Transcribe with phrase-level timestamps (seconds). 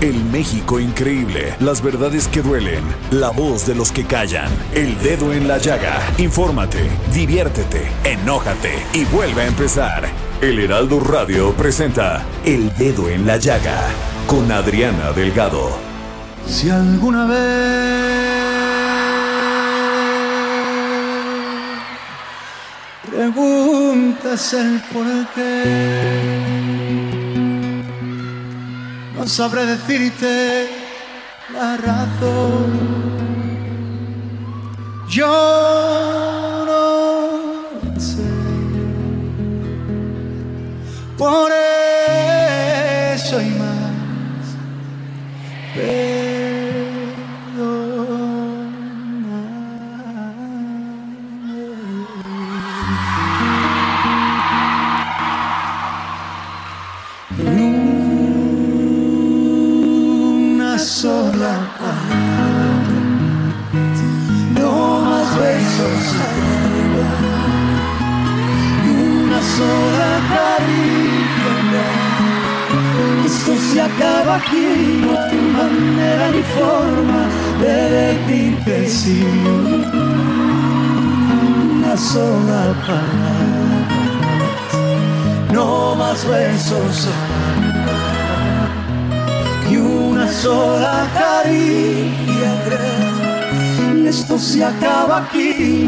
[0.00, 5.30] El México increíble, las verdades que duelen, la voz de los que callan, el dedo
[5.34, 6.00] en la llaga.
[6.16, 10.08] Infórmate, diviértete, enójate y vuelve a empezar.
[10.40, 13.78] El Heraldo Radio presenta El Dedo en la Llaga
[14.26, 15.76] con Adriana Delgado.
[16.46, 18.40] Si alguna vez
[23.10, 27.09] preguntas el por qué,
[29.20, 30.66] no sabré decirte
[31.52, 33.29] la razón.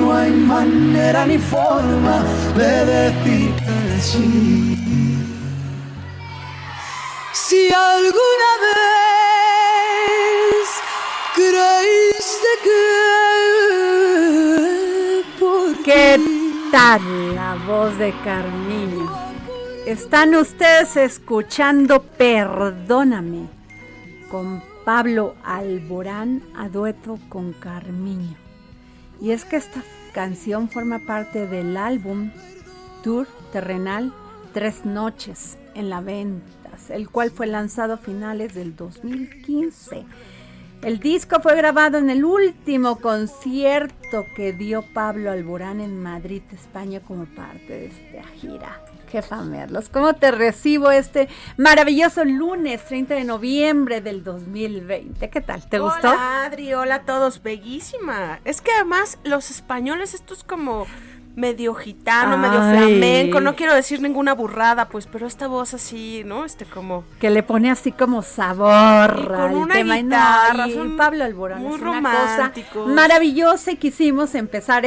[0.02, 2.24] No hay manera ni forma
[2.56, 5.18] de decirte sí.
[7.32, 10.66] Si alguna vez
[11.40, 12.80] creíste que
[15.38, 16.08] por ¿Qué
[16.72, 17.02] tal
[17.34, 19.06] la voz de Carmiño?
[19.86, 23.48] Están ustedes escuchando Perdóname
[24.30, 28.41] con Pablo Alborán a dueto con Carmiño.
[29.22, 32.32] Y es que esta canción forma parte del álbum
[33.04, 34.12] Tour Terrenal
[34.52, 40.04] Tres Noches en la Ventas, el cual fue lanzado a finales del 2015.
[40.82, 46.98] El disco fue grabado en el último concierto que dio Pablo Alborán en Madrid, España,
[46.98, 48.84] como parte de esta gira.
[49.12, 51.28] Jefa Merlos, ¿cómo te recibo este
[51.58, 55.28] maravilloso lunes 30 de noviembre del 2020?
[55.28, 55.68] ¿Qué tal?
[55.68, 56.12] ¿Te gustó?
[56.12, 58.40] Hola Adri, hola a todos, bellísima.
[58.46, 60.86] Es que además los españoles, esto es como
[61.36, 66.46] medio gitano, medio flamenco, no quiero decir ninguna burrada, pues, pero esta voz así, ¿no?
[66.46, 67.04] Este como...
[67.20, 69.98] Que le pone así como sabor Y con al una tema.
[69.98, 72.52] Y no, guitarra, y son Pablo Alborán muy es una cosa
[72.86, 74.86] maravillosa y quisimos empezar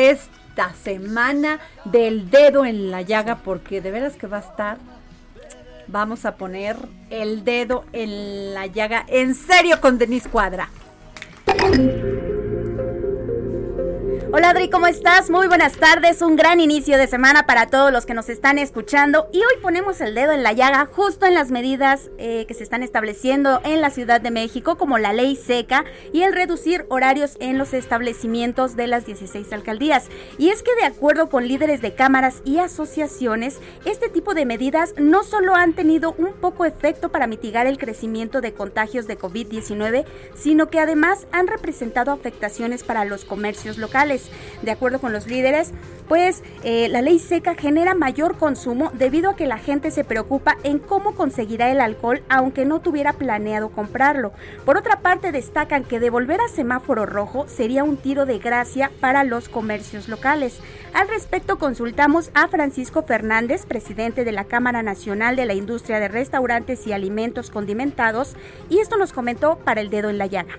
[0.56, 4.78] esta semana del dedo en la llaga porque de veras que va a estar
[5.88, 6.78] vamos a poner
[7.10, 10.70] el dedo en la llaga en serio con Denise Cuadra.
[14.38, 15.30] Hola Adri, ¿cómo estás?
[15.30, 19.30] Muy buenas tardes, un gran inicio de semana para todos los que nos están escuchando
[19.32, 22.64] y hoy ponemos el dedo en la llaga justo en las medidas eh, que se
[22.64, 27.38] están estableciendo en la Ciudad de México como la ley seca y el reducir horarios
[27.40, 30.10] en los establecimientos de las 16 alcaldías.
[30.38, 34.96] Y es que de acuerdo con líderes de cámaras y asociaciones, este tipo de medidas
[34.98, 40.04] no solo han tenido un poco efecto para mitigar el crecimiento de contagios de COVID-19,
[40.36, 44.25] sino que además han representado afectaciones para los comercios locales.
[44.62, 45.72] De acuerdo con los líderes,
[46.08, 50.58] pues eh, la ley seca genera mayor consumo debido a que la gente se preocupa
[50.64, 54.32] en cómo conseguirá el alcohol aunque no tuviera planeado comprarlo.
[54.66, 59.24] Por otra parte, destacan que devolver a semáforo rojo sería un tiro de gracia para
[59.24, 60.60] los comercios locales.
[60.94, 66.08] Al respecto, consultamos a Francisco Fernández, presidente de la Cámara Nacional de la Industria de
[66.08, 68.36] Restaurantes y Alimentos Condimentados,
[68.70, 70.58] y esto nos comentó para el dedo en la llaga.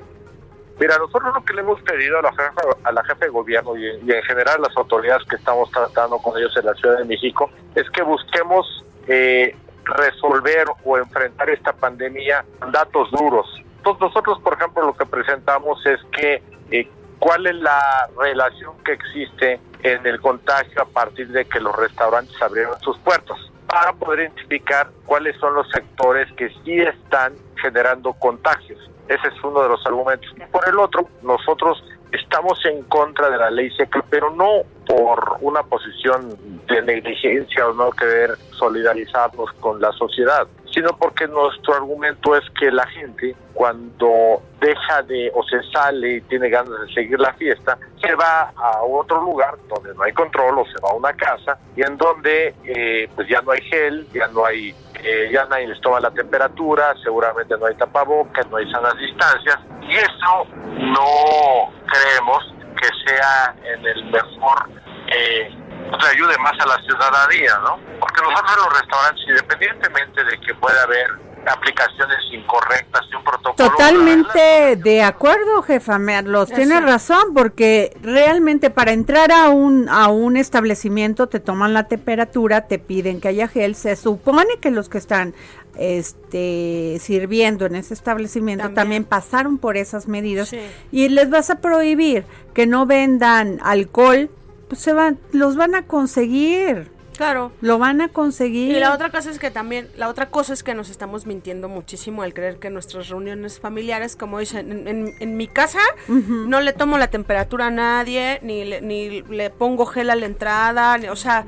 [0.78, 3.76] Mira, nosotros lo que le hemos pedido a la jefa, a la jefe de gobierno
[3.76, 7.50] y, en general las autoridades que estamos tratando con ellos en la Ciudad de México
[7.74, 13.46] es que busquemos eh, resolver o enfrentar esta pandemia con datos duros.
[13.78, 17.80] Entonces nosotros, por ejemplo, lo que presentamos es que eh, cuál es la
[18.18, 23.38] relación que existe en el contagio a partir de que los restaurantes abrieron sus puertas
[23.66, 28.78] para poder identificar cuáles son los sectores que sí están generando contagios.
[29.08, 30.30] Ese es uno de los argumentos.
[30.36, 31.82] Y por el otro, nosotros
[32.12, 36.36] estamos en contra de la ley seca, pero no por una posición
[36.66, 42.70] de negligencia o no querer solidarizarnos con la sociedad, sino porque nuestro argumento es que
[42.70, 47.78] la gente cuando deja de o se sale y tiene ganas de seguir la fiesta,
[47.98, 51.58] se va a otro lugar donde no hay control o se va a una casa
[51.74, 55.68] y en donde eh, pues ya no hay gel, ya no hay eh, ya nadie
[55.68, 60.46] les toma la temperatura, seguramente no hay tapabocas, no hay sanas distancias y eso
[60.76, 64.68] no creemos que sea en el mejor
[65.08, 65.50] eh,
[65.90, 67.78] pues, ayude más a la ciudadanía, ¿no?
[68.00, 73.70] Porque nosotros en los restaurantes, independientemente de que pueda haber aplicaciones incorrectas de un protocolo.
[73.70, 80.36] Totalmente de acuerdo, jefa Merlos, tiene razón, porque realmente para entrar a un, a un
[80.36, 84.98] establecimiento te toman la temperatura, te piden que haya gel, se supone que los que
[84.98, 85.34] están
[85.78, 90.54] este sirviendo en ese establecimiento también, pasaron por esas medidas
[90.90, 92.24] y les vas a prohibir
[92.54, 94.30] que no vendan alcohol
[94.68, 96.90] pues se van, los van a conseguir.
[97.16, 97.50] Claro.
[97.62, 98.76] Lo van a conseguir.
[98.76, 101.68] Y la otra cosa es que también, la otra cosa es que nos estamos mintiendo
[101.68, 106.98] muchísimo al creer que nuestras reuniones familiares, como dicen, en, mi casa no le tomo
[106.98, 111.46] la temperatura a nadie, ni le, ni le pongo gel a la entrada, o sea,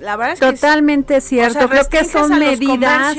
[0.00, 1.68] la verdad es que Totalmente cierto.
[1.68, 3.16] Creo que son medidas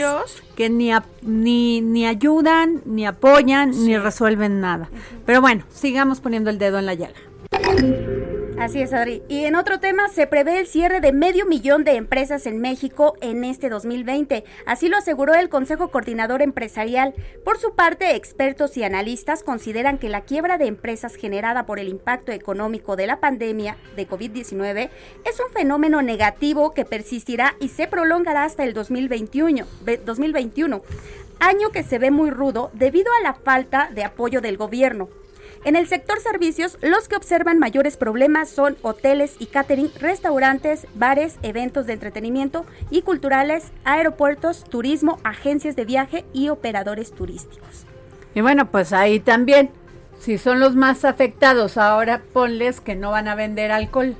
[0.55, 0.91] que ni,
[1.21, 4.89] ni, ni ayudan, ni apoyan, ni resuelven nada.
[5.25, 7.15] Pero bueno, sigamos poniendo el dedo en la llaga.
[8.57, 9.21] Así es, Adri.
[9.27, 13.15] Y en otro tema, se prevé el cierre de medio millón de empresas en México
[13.19, 14.45] en este 2020.
[14.65, 17.13] Así lo aseguró el Consejo Coordinador Empresarial.
[17.43, 21.89] Por su parte, expertos y analistas consideran que la quiebra de empresas generada por el
[21.89, 24.89] impacto económico de la pandemia de COVID-19
[25.25, 29.65] es un fenómeno negativo que persistirá y se prolongará hasta el 2021,
[30.05, 30.81] 2021
[31.39, 35.09] año que se ve muy rudo debido a la falta de apoyo del gobierno.
[35.65, 41.39] En el sector servicios, los que observan mayores problemas son hoteles y catering, restaurantes, bares,
[41.41, 47.87] eventos de entretenimiento y culturales, aeropuertos, turismo, agencias de viaje y operadores turísticos.
[48.35, 49.71] Y bueno, pues ahí también,
[50.19, 54.15] si son los más afectados, ahora ponles que no van a vender alcohol.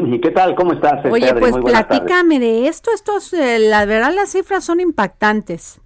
[0.06, 0.54] ¿Y qué tal?
[0.54, 0.96] ¿Cómo estás?
[0.98, 2.90] Este, Oye, pues platícame de esto.
[2.94, 5.80] Estos, eh, la verdad, las cifras son impactantes.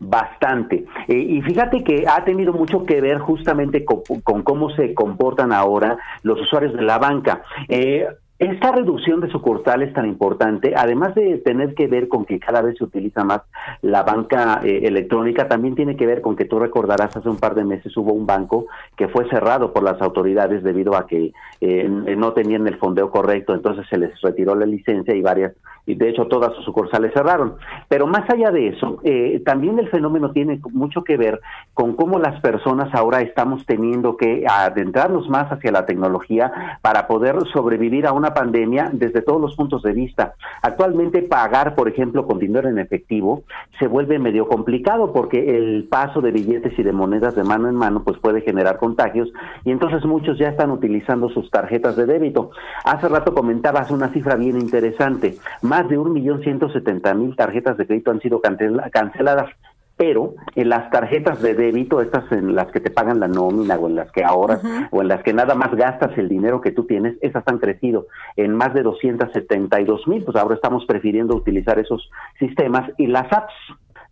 [0.00, 0.84] Bastante.
[1.08, 4.02] Eh, y fíjate que ha tenido mucho que ver justamente con,
[4.42, 7.42] cómo se comportan ahora los usuarios de la banca.
[7.68, 8.06] Eh,
[8.38, 12.78] Esta reducción de sucursales tan importante, además de tener que ver con que cada vez
[12.78, 13.40] se utiliza más
[13.82, 17.56] la banca eh, electrónica, también tiene que ver con que tú recordarás hace un par
[17.56, 18.66] de meses hubo un banco
[18.96, 23.54] que fue cerrado por las autoridades debido a que eh, no tenían el fondeo correcto,
[23.54, 25.52] entonces se les retiró la licencia y varias
[25.88, 27.54] y de hecho todas sus sucursales cerraron.
[27.88, 31.40] Pero más allá de eso, eh, también el fenómeno tiene mucho que ver
[31.72, 37.36] con cómo las personas ahora estamos teniendo que adentrarnos más hacia la tecnología para poder
[37.54, 40.34] sobrevivir a una pandemia desde todos los puntos de vista.
[40.62, 43.42] Actualmente pagar, por ejemplo, con dinero en efectivo
[43.78, 47.74] se vuelve medio complicado porque el paso de billetes y de monedas de mano en
[47.74, 49.28] mano pues puede generar contagios
[49.64, 52.50] y entonces muchos ya están utilizando sus tarjetas de débito.
[52.84, 57.76] Hace rato comentabas una cifra bien interesante más de un millón ciento setenta mil tarjetas
[57.76, 59.50] de crédito han sido canceladas
[59.98, 63.88] pero en las tarjetas de débito, estas en las que te pagan la nómina o
[63.88, 66.84] en las que ahorras o en las que nada más gastas el dinero que tú
[66.84, 72.08] tienes, esas han crecido en más de 272 mil, pues ahora estamos prefiriendo utilizar esos
[72.38, 73.52] sistemas y las apps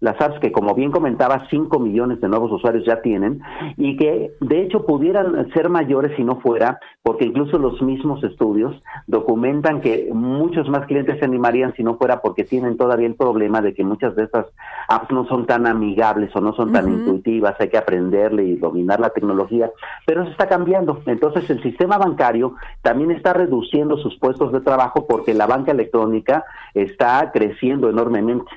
[0.00, 3.40] las apps que como bien comentaba 5 millones de nuevos usuarios ya tienen
[3.76, 8.82] y que de hecho pudieran ser mayores si no fuera porque incluso los mismos estudios
[9.06, 13.62] documentan que muchos más clientes se animarían si no fuera porque tienen todavía el problema
[13.62, 14.46] de que muchas de estas
[14.88, 19.00] apps no son tan amigables o no son tan intuitivas, hay que aprenderle y dominar
[19.00, 19.70] la tecnología,
[20.06, 21.02] pero eso está cambiando.
[21.06, 26.44] Entonces el sistema bancario también está reduciendo sus puestos de trabajo porque la banca electrónica
[26.74, 28.50] está creciendo enormemente.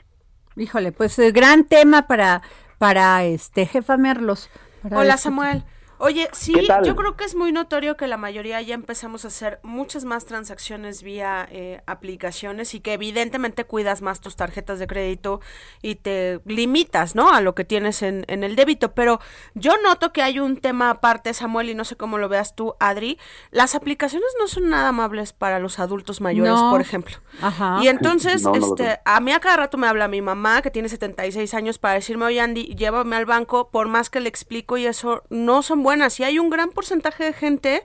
[0.60, 2.42] Híjole, pues el gran tema para,
[2.78, 4.50] para este jefa Merlos.
[4.92, 5.64] Hola Samuel.
[6.02, 6.54] Oye, sí,
[6.86, 10.26] yo creo que es muy notorio que la mayoría ya empezamos a hacer muchas más
[10.26, 15.42] transacciones vía eh, aplicaciones y que evidentemente cuidas más tus tarjetas de crédito
[15.82, 17.34] y te limitas, ¿no?
[17.34, 18.94] A lo que tienes en, en el débito.
[18.94, 19.20] Pero
[19.56, 22.76] yo noto que hay un tema aparte, Samuel, y no sé cómo lo veas tú,
[22.80, 23.20] Adri.
[23.52, 27.18] Las aplicaciones no son nada amables para los adultos mayores, por ejemplo.
[27.42, 27.80] Ajá.
[27.82, 31.54] Y entonces, este, a mí a cada rato me habla mi mamá, que tiene 76
[31.54, 35.24] años, para decirme, oye, Andy, llévame al banco, por más que le explico y eso,
[35.30, 35.89] no son buenas.
[36.20, 37.84] Y hay un gran porcentaje de gente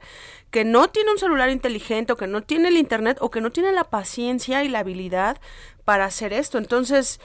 [0.51, 3.51] que no tiene un celular inteligente o que no tiene el internet o que no
[3.51, 5.41] tiene la paciencia y la habilidad
[5.85, 6.59] para hacer esto.
[6.59, 7.19] Entonces,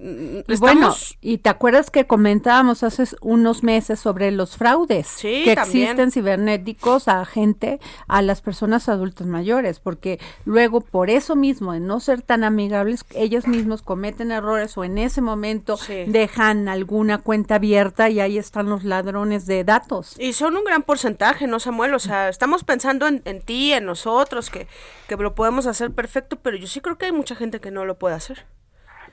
[0.00, 6.12] Mm, bueno, y te acuerdas que comentábamos hace unos meses sobre los fraudes que existen
[6.12, 11.98] cibernéticos a gente, a las personas adultas mayores, porque luego por eso mismo, de no
[11.98, 15.76] ser tan amigables, ellos mismos cometen errores o en ese momento
[16.06, 20.14] dejan alguna cuenta abierta y ahí están los ladrones de datos.
[20.20, 21.94] Y son un gran porcentaje, ¿no, Samuel?
[21.94, 24.68] O sea, estamos pensando en, en ti, en nosotros, que,
[25.08, 27.84] que lo podemos hacer perfecto, pero yo sí creo que hay mucha gente que no
[27.84, 28.46] lo puede hacer.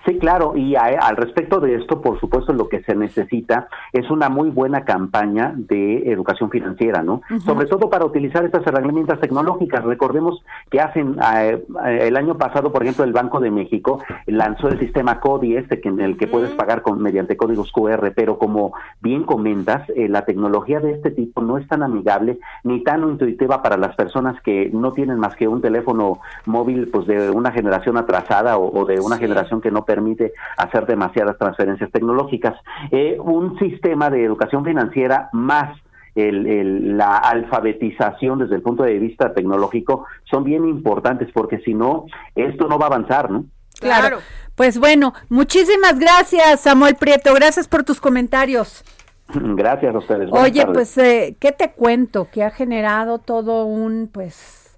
[0.06, 4.30] Sí, claro, y al respecto de esto, por supuesto, lo que se necesita es una
[4.30, 7.22] muy buena campaña de educación financiera, ¿no?
[7.44, 9.84] Sobre todo para utilizar estas herramientas tecnológicas.
[9.84, 11.64] Recordemos que hacen eh,
[12.02, 15.90] el año pasado, por ejemplo, el Banco de México lanzó el sistema CODI este que
[15.90, 20.26] en el que puedes pagar con mediante códigos QR, pero como bien comentas, eh, la
[20.26, 24.70] tecnología de este tipo no es tan amigable ni tan intuitiva para las personas que
[24.74, 29.18] no tienen más que un teléfono móvil, pues de una generación atrasada o, de una
[29.18, 32.56] generación que no permite hacer demasiadas transferencias tecnológicas.
[32.92, 35.78] Eh, un sistema de educación financiera más
[36.16, 42.06] el, la alfabetización desde el punto de vista tecnológico son bien importantes porque si no,
[42.36, 43.46] esto no va a avanzar, ¿no?
[43.80, 44.20] Claro.
[44.56, 48.84] Pues bueno, muchísimas gracias Samuel Prieto, gracias por tus comentarios.
[49.34, 50.30] Gracias a ustedes.
[50.32, 52.30] Oye, pues, eh, ¿qué te cuento?
[52.32, 54.78] Que ha generado todo un, pues,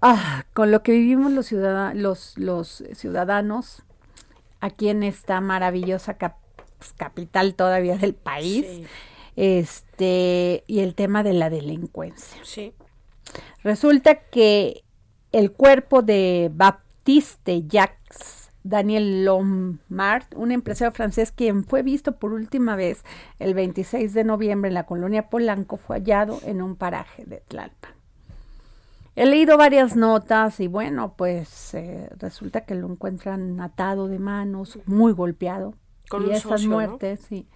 [0.00, 3.84] ah, con lo que vivimos los, los, los ciudadanos,
[4.60, 8.66] aquí en esta maravillosa pues, capital todavía del país.
[9.36, 12.38] Este, y el tema de la delincuencia.
[12.44, 12.74] Sí.
[13.62, 14.84] Resulta que
[15.32, 22.76] el cuerpo de Baptiste Jacques Daniel Lombard, un empresario francés quien fue visto por última
[22.76, 23.04] vez
[23.38, 27.99] el 26 de noviembre en la colonia Polanco, fue hallado en un paraje de Tlalpan.
[29.20, 34.78] He leído varias notas y bueno, pues eh, resulta que lo encuentran atado de manos,
[34.86, 35.74] muy golpeado.
[36.08, 37.46] Con y esas muertes, sí.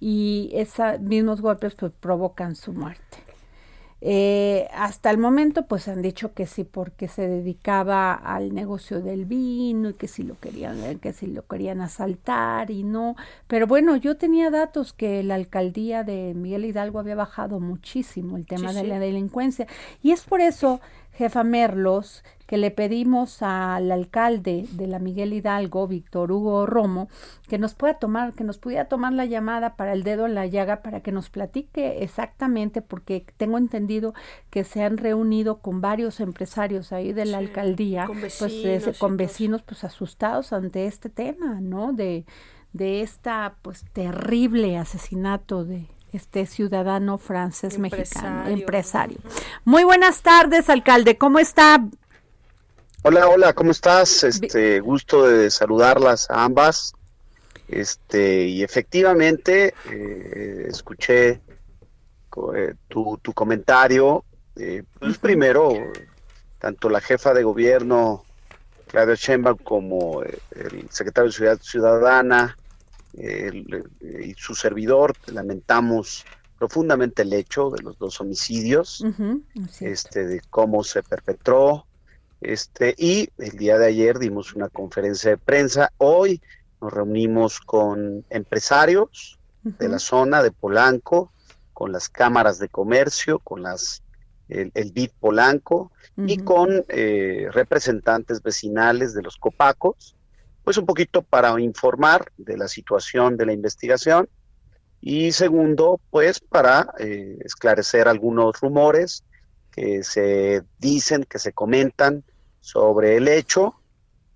[0.00, 3.18] Y esos mismos golpes pues provocan su muerte.
[4.02, 9.26] Eh, hasta el momento pues han dicho que sí porque se dedicaba al negocio del
[9.26, 13.14] vino y que si lo querían que si lo querían asaltar y no
[13.46, 18.46] pero bueno yo tenía datos que la alcaldía de Miguel Hidalgo había bajado muchísimo el
[18.46, 19.66] tema de la delincuencia
[20.02, 20.80] y es por eso
[21.20, 27.10] jefa Merlos que le pedimos al alcalde de la Miguel Hidalgo, Víctor Hugo Romo,
[27.46, 30.46] que nos pueda tomar, que nos pudiera tomar la llamada para el dedo en la
[30.46, 34.14] llaga para que nos platique exactamente, porque tengo entendido
[34.48, 39.14] que se han reunido con varios empresarios ahí de la alcaldía, con pues vecinos con
[39.14, 41.92] y vecinos pues asustados ante este tema, ¿no?
[41.92, 42.24] De
[42.72, 49.18] de esta pues terrible asesinato de este ciudadano francés mexicano, Empresario.
[49.64, 51.84] Muy buenas tardes, alcalde, ¿cómo está?
[53.02, 54.24] Hola, hola, ¿cómo estás?
[54.24, 56.94] Este, gusto de saludarlas a ambas.
[57.68, 61.40] Este, y efectivamente, eh, escuché
[62.54, 64.24] eh, tu, tu comentario.
[64.56, 65.72] Eh, pues primero,
[66.58, 68.24] tanto la jefa de gobierno,
[68.88, 72.56] Claudia Sheinbaum, como eh, el secretario de Ciudad Ciudadana
[73.14, 76.24] el- eh, y su servidor, lamentamos
[76.58, 79.02] profundamente el hecho de los dos homicidios
[79.86, 81.86] este, de cómo se perpetró.
[82.40, 85.90] Este, y el día de ayer dimos una conferencia de prensa.
[85.98, 86.40] Hoy
[86.80, 91.32] nos reunimos con empresarios de la zona de Polanco,
[91.72, 94.02] con las cámaras de comercio, con las
[94.48, 95.92] el, el BID Polanco
[96.28, 100.16] y con eh, representantes vecinales de los copacos,
[100.70, 104.28] pues un poquito para informar de la situación de la investigación
[105.00, 109.24] y segundo, pues para eh, esclarecer algunos rumores
[109.72, 112.22] que se dicen, que se comentan
[112.60, 113.74] sobre el hecho.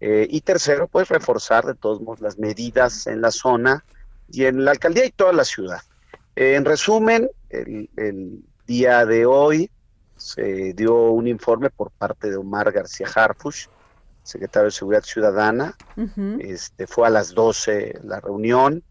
[0.01, 3.85] Eh, y tercero, pues reforzar de todos modos las medidas en la zona
[4.29, 5.83] y en la alcaldía y toda la ciudad.
[6.35, 9.71] Eh, en resumen, el, el día de hoy
[10.17, 13.69] se dio un informe por parte de Omar García Harfush,
[14.25, 15.77] secretario de Seguridad Ciudadana.
[16.41, 18.83] Este, fue a las 12 la reunión,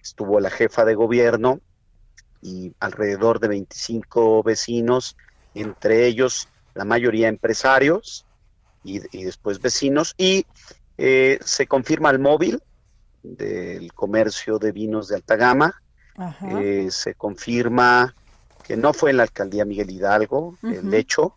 [0.00, 1.60] estuvo la jefa de gobierno
[2.40, 5.16] y alrededor de 25 vecinos,
[5.54, 8.24] entre ellos la mayoría empresarios
[8.84, 10.46] y, y después vecinos, y
[10.96, 12.62] eh, se confirma el móvil
[13.22, 15.82] del comercio de vinos de alta gama,
[16.58, 18.14] eh, se confirma
[18.64, 21.36] que no fue en la alcaldía Miguel Hidalgo el hecho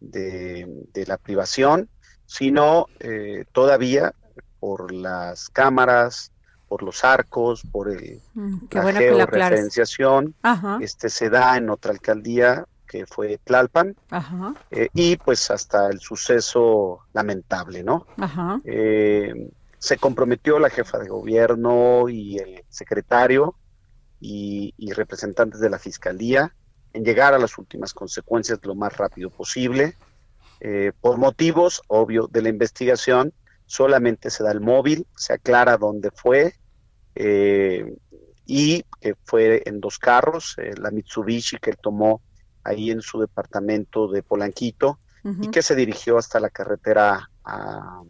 [0.00, 1.88] de, de la privación,
[2.26, 4.14] sino eh, todavía
[4.60, 6.32] por las cámaras,
[6.68, 10.34] por los arcos, por el, Mm, la bueno georreferenciación,
[10.80, 16.00] este se da en otra alcaldía que fue Tlalpan, ajá, eh, y pues hasta el
[16.00, 18.06] suceso lamentable, ¿no?
[18.16, 18.60] ajá.
[18.64, 23.54] Eh, se comprometió la jefa de gobierno y el secretario
[24.18, 26.54] y, y representantes de la fiscalía
[26.94, 29.96] en llegar a las últimas consecuencias lo más rápido posible.
[30.66, 33.34] Eh, por motivos, obvio, de la investigación,
[33.66, 36.54] solamente se da el móvil, se aclara dónde fue
[37.14, 37.84] eh,
[38.46, 42.22] y que fue en dos carros, eh, la Mitsubishi que él tomó
[42.62, 44.98] ahí en su departamento de Polanquito
[45.44, 48.02] y que se dirigió hasta la carretera a-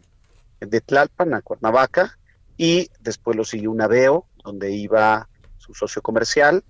[0.61, 2.17] de Tlalpan a Cuernavaca
[2.55, 6.63] y después lo siguió un aveo donde iba su socio comercial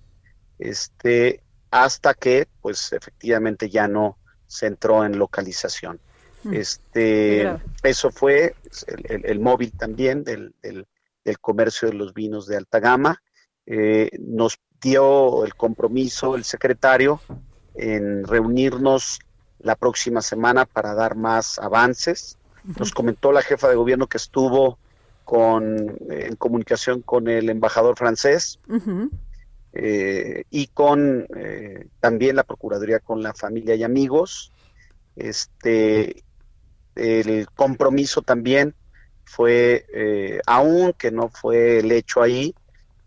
[0.58, 5.98] este hasta que pues efectivamente ya no se entró en localización
[6.44, 6.54] Mm.
[6.54, 7.42] Este
[7.82, 8.54] eso fue
[8.86, 10.86] el, el- el móvil también del, del-
[11.24, 13.20] del comercio de los vinos de alta gama
[13.68, 17.20] Eh, nos dio el compromiso el secretario
[17.74, 19.18] en reunirnos
[19.58, 22.38] la próxima semana para dar más avances.
[22.78, 24.78] Nos comentó la jefa de gobierno que estuvo
[25.24, 28.60] con, en comunicación con el embajador francés.
[29.78, 34.52] Eh, y con eh, también la Procuraduría con la familia y amigos.
[35.16, 36.24] Este,
[36.94, 38.74] el compromiso también
[39.24, 42.54] fue, eh, aun que no fue el hecho ahí,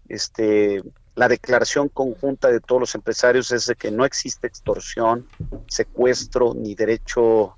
[0.08, 0.84] este,
[1.16, 5.28] la declaración conjunta de todos los empresarios es de que no existe extorsión,
[5.68, 7.56] secuestro, ni derecho,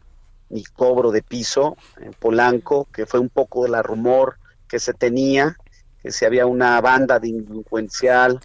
[0.49, 4.93] ni cobro de piso en Polanco, que fue un poco de la rumor que se
[4.93, 5.57] tenía,
[6.03, 8.39] si había una banda delincuencial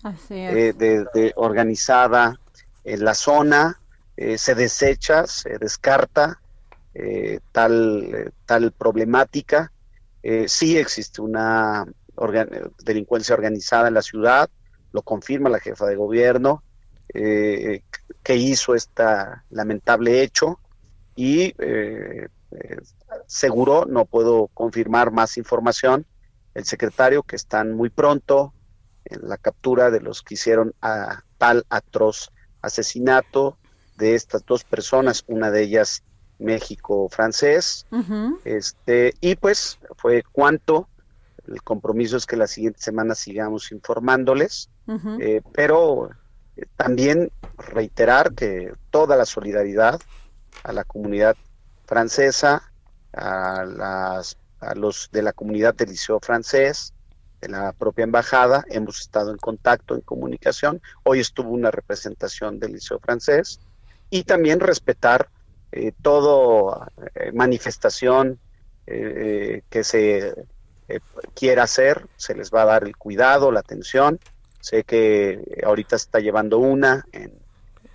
[0.56, 2.38] eh, de, de organizada
[2.84, 3.80] en la zona,
[4.16, 6.40] eh, se desecha, se descarta
[6.94, 9.72] eh, tal, tal problemática.
[10.48, 14.50] Sí existe una organ- delincuencia organizada en la ciudad,
[14.92, 16.64] lo confirma la jefa de gobierno,
[17.14, 17.82] eh,
[18.24, 19.04] que hizo este
[19.50, 20.58] lamentable hecho
[21.14, 21.54] y
[23.26, 26.06] seguro, no puedo confirmar más información,
[26.56, 28.54] el secretario que están muy pronto
[29.04, 33.58] en la captura de los que hicieron a tal atroz asesinato
[33.98, 36.02] de estas dos personas, una de ellas
[36.38, 37.86] México francés,
[38.44, 40.88] este, y pues fue cuanto,
[41.46, 44.70] el compromiso es que la siguiente semana sigamos informándoles,
[45.20, 46.10] eh, pero
[46.56, 50.00] eh, también reiterar que toda la solidaridad
[50.62, 51.36] a la comunidad
[51.86, 52.70] francesa,
[53.12, 56.92] a, las, a los de la comunidad del Liceo Francés,
[57.40, 60.80] de la propia embajada, hemos estado en contacto, en comunicación.
[61.02, 63.60] Hoy estuvo una representación del Liceo Francés
[64.10, 65.28] y también respetar
[65.72, 68.38] eh, toda eh, manifestación
[68.86, 70.34] eh, que se
[71.34, 74.20] quiera hacer, se les va a dar el cuidado, la atención.
[74.60, 77.32] Sé que ahorita se está llevando una en,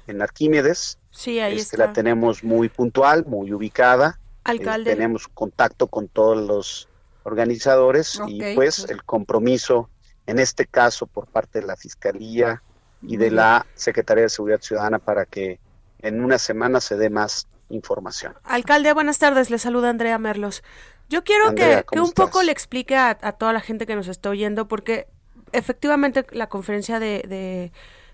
[0.08, 0.98] en Arquímedes.
[1.10, 1.88] Sí, ahí este, está.
[1.88, 4.20] La tenemos muy puntual, muy ubicada.
[4.44, 4.94] Alcalde.
[4.94, 6.88] tenemos contacto con todos los
[7.24, 9.90] organizadores y pues el compromiso,
[10.26, 12.64] en este caso por parte de la Fiscalía
[13.02, 15.60] y de la Secretaría de Seguridad Ciudadana para que
[16.00, 18.34] en una semana se dé más información.
[18.44, 19.50] Alcalde, buenas tardes.
[19.50, 20.64] Le saluda Andrea Merlos.
[21.10, 23.86] Yo quiero Andrea, que, que ¿cómo un poco le explique a, a toda la gente
[23.86, 25.08] que nos está oyendo, porque
[25.52, 27.72] efectivamente la conferencia de, de,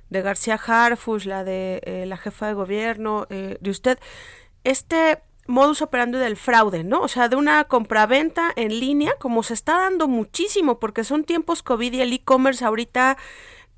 [0.10, 4.00] de García Harfush, la de eh, la jefa de gobierno, eh, de usted,
[4.64, 7.02] este modus operandi del fraude, ¿no?
[7.02, 11.64] O sea, de una compraventa en línea, como se está dando muchísimo, porque son tiempos
[11.64, 13.18] COVID y el e-commerce ahorita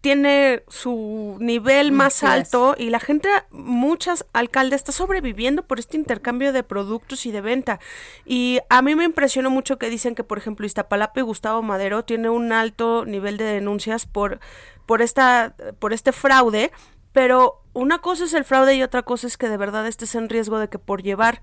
[0.02, 2.32] tiene su nivel más Así es.
[2.32, 7.42] alto y la gente, muchas alcaldes, está sobreviviendo por este intercambio de productos y de
[7.42, 7.80] venta.
[8.26, 12.06] Y a mí me impresionó mucho que dicen que, por ejemplo, Iztapalapa y Gustavo Madero
[12.06, 14.40] tiene un alto nivel de denuncias por,
[14.86, 16.72] por, esta, por este fraude,
[17.12, 20.30] pero una cosa es el fraude y otra cosa es que de verdad estés en
[20.30, 21.40] riesgo de que por llevar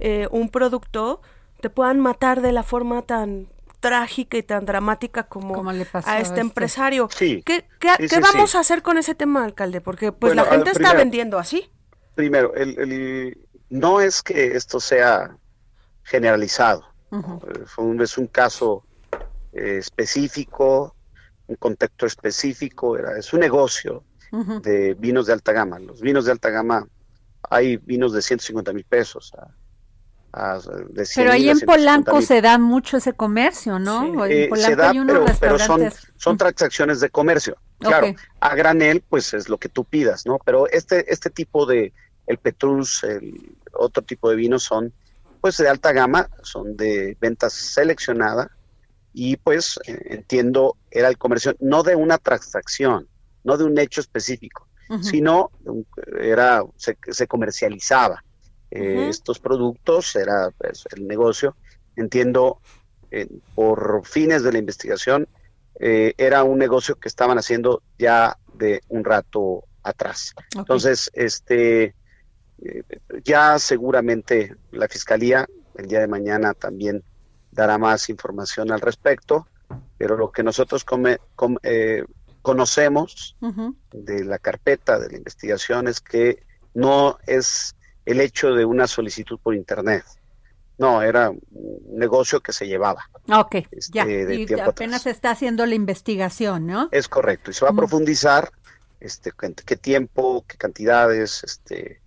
[0.00, 1.20] eh, un producto
[1.60, 3.48] te puedan matar de la forma tan
[3.80, 6.40] trágica y tan dramática como, Como le pasó a este este.
[6.40, 7.08] empresario.
[7.12, 7.42] Sí.
[7.44, 8.56] ¿Qué, qué, Sí, qué sí, vamos sí.
[8.56, 9.80] a hacer con ese tema, alcalde?
[9.80, 11.70] Porque pues Bueno, la gente está vendiendo así.
[12.14, 13.38] Primero, el, el-
[13.70, 15.36] no es que esto sea
[16.02, 16.84] generalizado.
[17.12, 18.84] Eh, fue un- es un caso
[19.52, 20.94] eh, específico,
[21.46, 24.04] un contexto específico, era, es un negocio
[24.62, 25.78] De vinos de alta gama.
[25.78, 26.86] Los vinos de alta gama,
[27.50, 29.32] hay vinos de 150 mil pesos.
[29.38, 29.48] a-
[30.32, 30.58] a-
[30.90, 31.64] de 100 Pero ahí en 150
[32.04, 34.02] Polanco se da mucho ese comercio, ¿no?
[34.02, 34.08] Sí.
[34.08, 37.56] En Eh, Polanco se da, hay unos pero, pero son, son transacciones de comercio.
[37.78, 38.08] Claro,
[38.40, 40.38] a granel, pues es lo que tú pidas, ¿no?
[40.44, 41.92] Pero este, este tipo de,
[42.26, 44.92] el Petrus, el otro tipo de vinos son,
[45.40, 48.50] pues de alta gama, son de ventas seleccionada
[49.14, 53.08] y pues eh, entiendo, era el comercio, no de una transacción,
[53.48, 54.68] no de un hecho específico,
[55.02, 55.50] sino
[56.20, 58.22] era, se, se comercializaba
[58.70, 61.56] eh, estos productos, era pues, el negocio,
[61.96, 62.60] entiendo,
[63.10, 65.26] eh, por fines de la investigación,
[65.80, 70.32] eh, era un negocio que estaban haciendo ya de un rato atrás.
[70.54, 71.94] Entonces, este,
[73.24, 77.02] ya seguramente la fiscalía el día de mañana también
[77.50, 79.46] dará más información al respecto,
[79.96, 82.04] pero lo que nosotros come- com- eh,
[82.42, 83.36] conocemos
[83.92, 86.42] de la carpeta de la investigación es que
[86.74, 87.74] no es
[88.04, 90.04] el hecho de una solicitud por internet.
[90.78, 93.10] No, era un negocio que se llevaba.
[93.28, 94.06] Ok, este, ya.
[94.08, 96.88] Y apenas se está haciendo la investigación, ¿no?
[96.92, 97.50] Es correcto.
[97.50, 97.76] Y se va a Mm.
[97.76, 98.52] profundizar
[99.00, 99.32] este,
[99.66, 102.00] qué, tiempo, qué cantidades, este,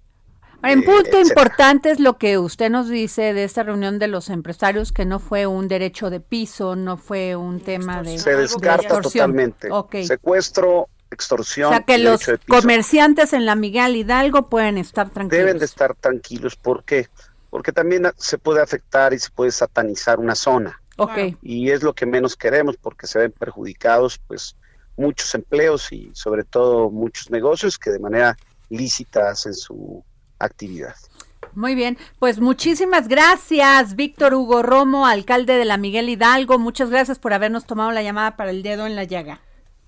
[0.64, 1.22] en eh, punto etcétera.
[1.22, 5.20] importante es lo que usted nos dice de esta reunión de los empresarios, que no
[5.20, 8.18] fue un derecho de piso, no fue un tema de...
[8.18, 9.32] se descarta extorsión.
[9.32, 9.70] totalmente.
[9.72, 9.96] Ok.
[10.04, 12.60] Secuestro, O extorsión, sea, que los derecho de piso.
[12.62, 15.46] comerciantes en la Miguel Hidalgo pueden estar tranquilos.
[15.46, 16.56] deben de estar tranquilos.
[16.56, 17.08] ¿Por qué?
[17.50, 20.82] Porque también se puede afectar y se puede satanizar una zona.
[20.98, 21.38] Ok, Claro.
[21.42, 24.56] y es lo que menos queremos porque se ven perjudicados pues
[24.98, 28.38] muchos empleos y sobre todo muchos negocios que de manera
[28.70, 30.04] lícita hacen su
[30.44, 30.96] actividad.
[31.54, 31.98] muy bien.
[32.20, 36.60] Pues muchísimas gracias, Víctor Hugo Romo, alcalde de la Miguel Hidalgo.
[36.60, 39.42] Muchas gracias por habernos tomado la llamada para el dedo en la llaga.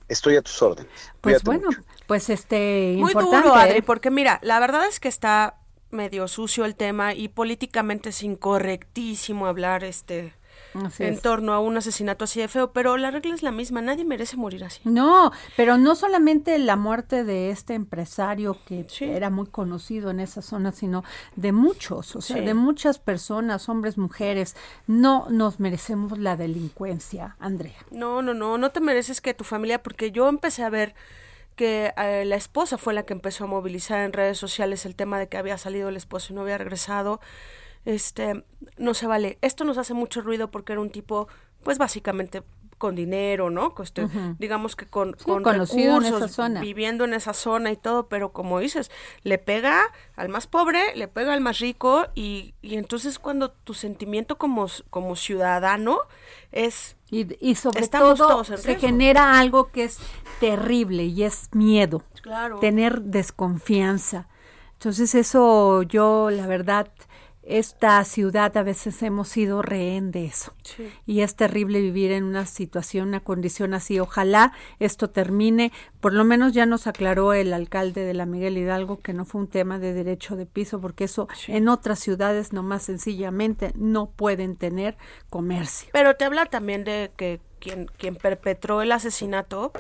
[0.10, 0.92] Estoy a tus órdenes.
[1.22, 1.82] Pues Cuídate bueno, mucho.
[2.08, 3.48] pues este Muy importante.
[3.48, 3.82] duro, Adri, ¿eh?
[3.82, 5.56] porque mira, la verdad es que está
[5.92, 10.34] medio sucio el tema y políticamente es incorrectísimo hablar este
[10.86, 11.22] Así en es.
[11.22, 14.38] torno a un asesinato así de feo, pero la regla es la misma, nadie merece
[14.38, 14.82] morir así.
[14.86, 19.06] No, pero no solamente la muerte de este empresario que Sí.
[19.06, 21.04] era muy conocido en esa zona, sino
[21.36, 22.44] de muchos, o sea, Sí.
[22.46, 24.56] de muchas personas, hombres, mujeres.
[24.88, 27.78] No nos merecemos la delincuencia, Andrea.
[27.92, 30.96] No, no, no, no te mereces que tu familia, porque yo empecé a ver
[31.56, 35.20] que eh, la esposa fue la que empezó a movilizar en redes sociales el tema
[35.20, 37.20] de que había salido el esposo y no había regresado.
[37.86, 38.44] Este,
[38.78, 39.38] no se vale.
[39.42, 41.28] Esto nos hace mucho ruido porque era un tipo,
[41.64, 42.44] pues básicamente
[42.78, 43.74] con dinero, ¿no?
[43.82, 44.08] Este.
[44.40, 46.60] Digamos que con, Sí, con conocido en esa recursos, zona.
[46.60, 48.92] viviendo en esa zona y todo, pero como dices,
[49.24, 49.80] le pega
[50.18, 54.66] al más pobre, le pega al más rico y, y entonces cuando tu sentimiento como,
[54.90, 56.00] como ciudadano
[56.52, 58.88] es Y, y sobre todo todos en se riesgo.
[58.88, 60.00] genera algo que es
[60.42, 62.60] terrible y es miedo, Claro.
[62.60, 64.28] tener desconfianza.
[64.74, 66.90] Entonces eso yo, la verdad,
[67.46, 70.54] esta ciudad a veces hemos sido rehén de eso.
[71.06, 74.00] Y es terrible vivir en una situación, una condición así.
[74.00, 75.72] Ojalá esto termine.
[76.00, 79.42] Por lo menos ya nos aclaró el alcalde de la Miguel Hidalgo que no fue
[79.42, 84.56] un tema de derecho de piso, porque eso en otras ciudades nomás sencillamente no pueden
[84.56, 84.98] tener
[85.30, 85.90] comercio.
[85.92, 89.74] Pero te habla también de que quien, quien perpetró el asesinato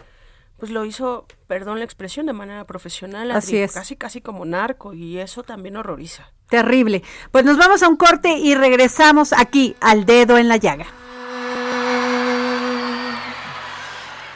[0.63, 3.73] pues lo hizo, perdón la expresión, de manera profesional, Así es.
[3.73, 6.31] casi casi como narco y eso también horroriza.
[6.47, 7.03] Terrible.
[7.31, 10.85] Pues nos vamos a un corte y regresamos aquí al dedo en la llaga.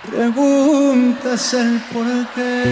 [0.10, 2.64] Preguntas el por qué.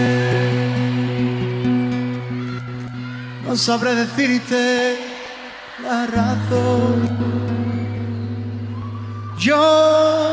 [3.46, 4.98] No sabré decirte
[5.82, 7.08] la razón.
[9.38, 10.25] Yo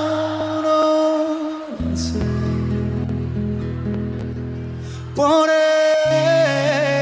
[5.16, 5.48] Por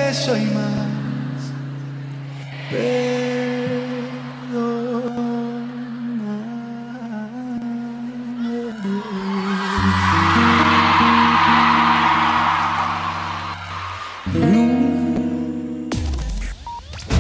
[0.10, 0.82] eso y más.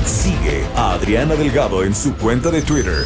[0.05, 3.05] Sigue a Adriana Delgado en su cuenta de Twitter,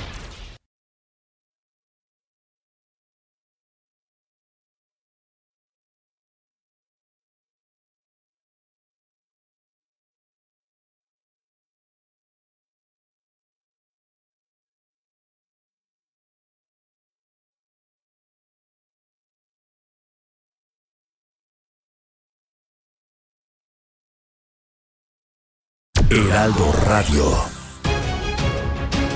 [26.13, 27.23] Heraldo Radio.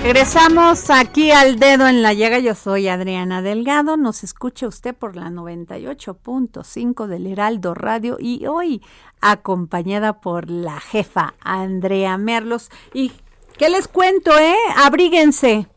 [0.02, 2.40] Regresamos aquí al dedo en la llaga.
[2.40, 3.98] Yo soy Adriana Delgado.
[3.98, 8.82] Nos escucha usted por la 98.5 del Heraldo Radio y hoy
[9.20, 12.70] acompañada por la jefa Andrea Merlos.
[12.94, 13.12] ¿Y
[13.58, 14.56] qué les cuento, eh?
[14.78, 15.68] Abríguense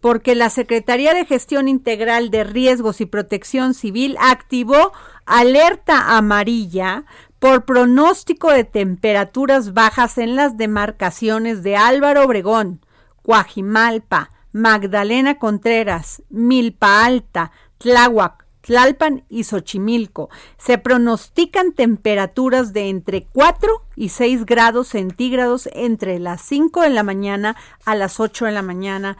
[0.00, 4.92] porque la Secretaría de Gestión Integral de Riesgos y Protección Civil activó
[5.26, 7.04] alerta amarilla
[7.42, 12.86] por pronóstico de temperaturas bajas en las demarcaciones de Álvaro Obregón,
[13.24, 20.30] Coajimalpa, Magdalena Contreras, Milpa Alta, Tláhuac, Tlalpan y Xochimilco.
[20.56, 27.02] Se pronostican temperaturas de entre 4 y 6 grados centígrados entre las 5 de la
[27.02, 29.18] mañana a las 8 de la mañana.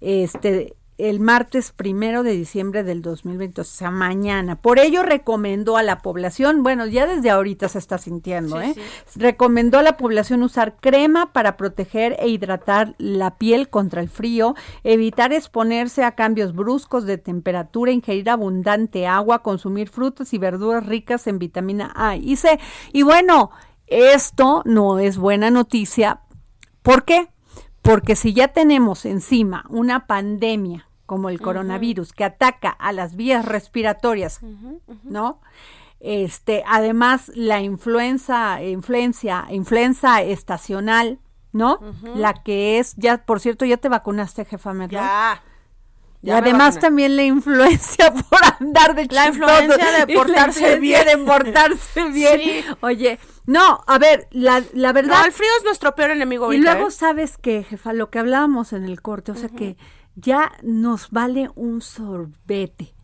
[0.00, 4.56] Este, el martes primero de diciembre del 2020, o sea, mañana.
[4.56, 8.74] Por ello recomendó a la población, bueno, ya desde ahorita se está sintiendo, ¿eh?
[9.16, 14.54] Recomendó a la población usar crema para proteger e hidratar la piel contra el frío,
[14.84, 21.26] evitar exponerse a cambios bruscos de temperatura, ingerir abundante agua, consumir frutas y verduras ricas
[21.26, 22.60] en vitamina A y C.
[22.92, 23.50] Y bueno,
[23.86, 26.20] esto no es buena noticia.
[26.82, 27.33] ¿Por qué?
[27.84, 33.44] Porque si ya tenemos encima una pandemia como el coronavirus que ataca a las vías
[33.44, 34.40] respiratorias,
[35.02, 35.40] ¿no?
[36.00, 41.18] Este, además la influenza, influencia, influenza estacional,
[41.52, 41.78] ¿no?
[42.14, 45.00] La que es, ya, por cierto, ya te vacunaste, jefa Merlo.
[45.00, 45.42] Ya.
[46.26, 51.06] Y además también la influencia por andar de La influencia de portarse bien.
[51.06, 52.40] de portarse bien.
[52.40, 52.64] Sí.
[52.80, 55.18] Oye, no, a ver, la, la verdad.
[55.20, 56.90] No, el frío es nuestro peor enemigo y luego ¿eh?
[56.90, 59.76] sabes que, jefa, lo que hablábamos en el corte, o sea que
[60.16, 62.94] ya nos vale un sorbete.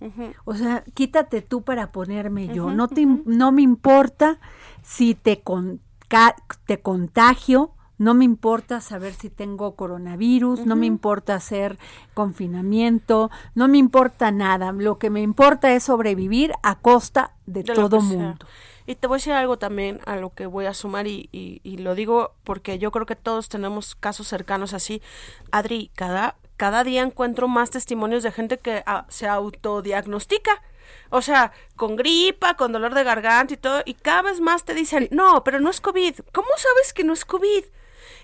[0.44, 2.70] O sea, quítate tú para ponerme yo.
[2.70, 4.38] no, te, no me importa
[4.82, 7.74] si te, conca- te contagio.
[8.00, 11.78] No me importa saber si tengo coronavirus, no me importa hacer
[12.14, 14.72] confinamiento, no me importa nada.
[14.72, 18.46] Lo que me importa es sobrevivir a costa de, de todo mundo.
[18.86, 21.60] Y te voy a decir algo también a lo que voy a sumar y, y-
[21.62, 25.02] y lo digo porque yo creo que todos tenemos casos cercanos así.
[25.52, 30.62] Adri, cada, cada día encuentro más testimonios de gente que ah, se autodiagnostica.
[31.10, 34.74] O sea, con gripa, con dolor de garganta y todo, y cada vez más te
[34.74, 36.14] dicen, no, pero no es COVID.
[36.32, 37.64] ¿Cómo sabes que no es COVID?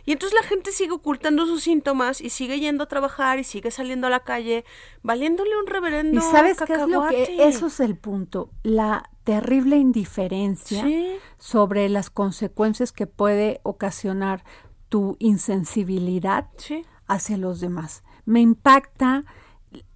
[0.06, 3.70] Y entonces la gente sigue ocultando sus síntomas y sigue yendo a trabajar y sigue
[3.70, 4.64] saliendo a la calle,
[5.02, 8.50] valiéndole un reverendo ¿Y sabes qué es lo que eso es el punto?
[8.62, 11.16] La terrible indiferencia Sí.
[11.38, 14.44] sobre las consecuencias que puede ocasionar
[14.88, 16.84] tu insensibilidad Sí.
[17.08, 18.04] hacia los demás.
[18.24, 19.24] Me impacta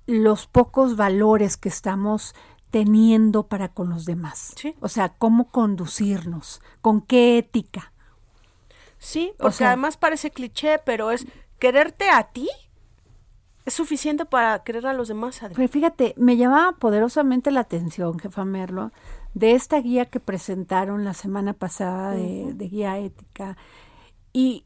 [0.07, 2.35] los pocos valores que estamos
[2.71, 4.53] teniendo para con los demás.
[4.57, 4.75] Sí.
[4.81, 7.90] O sea, cómo conducirnos, con qué ética.
[9.01, 11.27] Sí, O porque sea- además parece cliché, pero es
[11.59, 12.49] quererte a ti
[13.67, 15.55] es suficiente para querer a los demás, Adri.
[15.55, 18.91] Pero fíjate, me llamaba poderosamente la atención, jefa Merlo,
[19.35, 23.57] de esta guía que presentaron la semana pasada de, de guía ética
[24.33, 24.65] y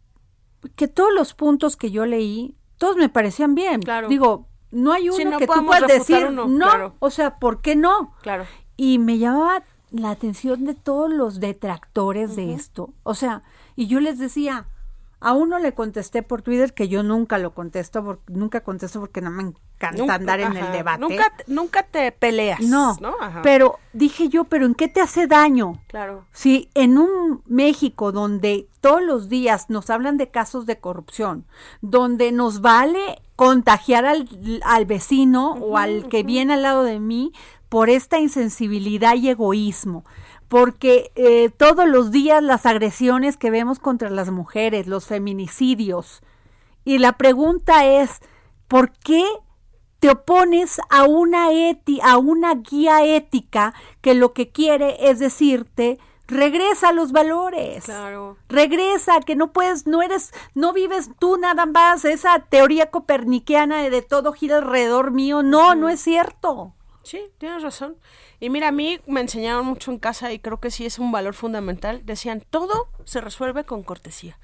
[0.77, 3.83] que todos los puntos que yo leí, todos me parecían bien.
[3.83, 4.09] Claro.
[4.09, 6.95] Digo, no hay uno Sí, no que tú puedas decir, uno, no, claro.
[7.01, 8.15] o sea, ¿por qué no?
[8.23, 8.45] Claro.
[8.77, 12.95] Y me llamaba la atención de todos los detractores de esto.
[13.03, 13.43] O sea,
[13.77, 14.67] y yo les decía,
[15.21, 19.21] a uno le contesté por Twitter que yo nunca lo contesto, porque, nunca contesto porque
[19.23, 21.01] no me encanta Nunca- andar en el debate.
[21.01, 22.61] Nunca, te- nunca te peleas.
[22.61, 23.15] No, ¿no?
[23.21, 23.41] Ajá.
[23.43, 25.81] pero dije yo, pero ¿en qué te hace daño?
[25.89, 26.25] Claro.
[26.33, 31.47] Si en un México donde todos los días nos hablan de casos de corrupción,
[31.81, 34.29] donde nos vale contagiar al,
[34.65, 37.33] al vecino o al que viene al lado de mí
[37.71, 40.05] por esta insensibilidad y egoísmo,
[40.49, 46.23] porque eh, todos los días las agresiones que vemos contra las mujeres, los feminicidios,
[46.85, 48.21] y la pregunta es,
[48.69, 49.25] ¿por qué
[50.01, 55.99] te opones a una eti a una guía ética que lo que quiere es decirte
[56.27, 57.85] regresa a los valores.
[57.85, 58.37] Claro.
[58.49, 63.91] Regresa, que no puedes, no eres, no vives tú nada más esa teoría copernicana de,
[63.91, 65.43] de todo gira alrededor mío.
[65.43, 66.75] No, no es cierto.
[67.05, 67.97] Sí, tienes razón.
[68.41, 71.13] Y mira, a mí me enseñaron mucho en casa y creo que sí es un
[71.13, 72.01] valor fundamental.
[72.05, 74.39] Decían, todo se resuelve con cortesía.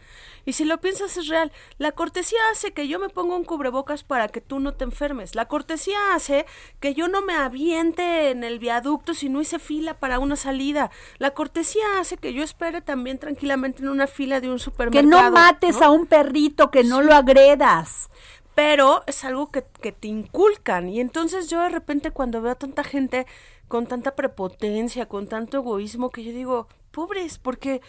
[0.45, 1.53] Y si lo piensas es real.
[1.79, 5.35] La cortesía hace que yo me ponga un cubrebocas para que tú no te enfermes.
[5.35, 6.45] La cortesía hace
[6.81, 10.91] que yo no me aviente en el viaducto si no hice fila para una salida.
[11.19, 15.09] La cortesía hace que yo espere también tranquilamente en una fila de un Que supermercado.
[15.09, 15.87] no mates ¿no?
[15.87, 18.11] a un perrito, que no lo agredas.
[18.55, 20.89] Pero es algo que, que te inculcan.
[20.89, 23.27] Y entonces yo de repente cuando veo a tanta gente
[23.69, 27.81] con tanta prepotencia, con tanto egoísmo, que yo digo, pobres, porque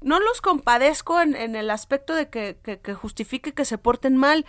[0.00, 4.16] no los compadezco en, en el aspecto de que, que, que justifique que se porten
[4.16, 4.46] mal.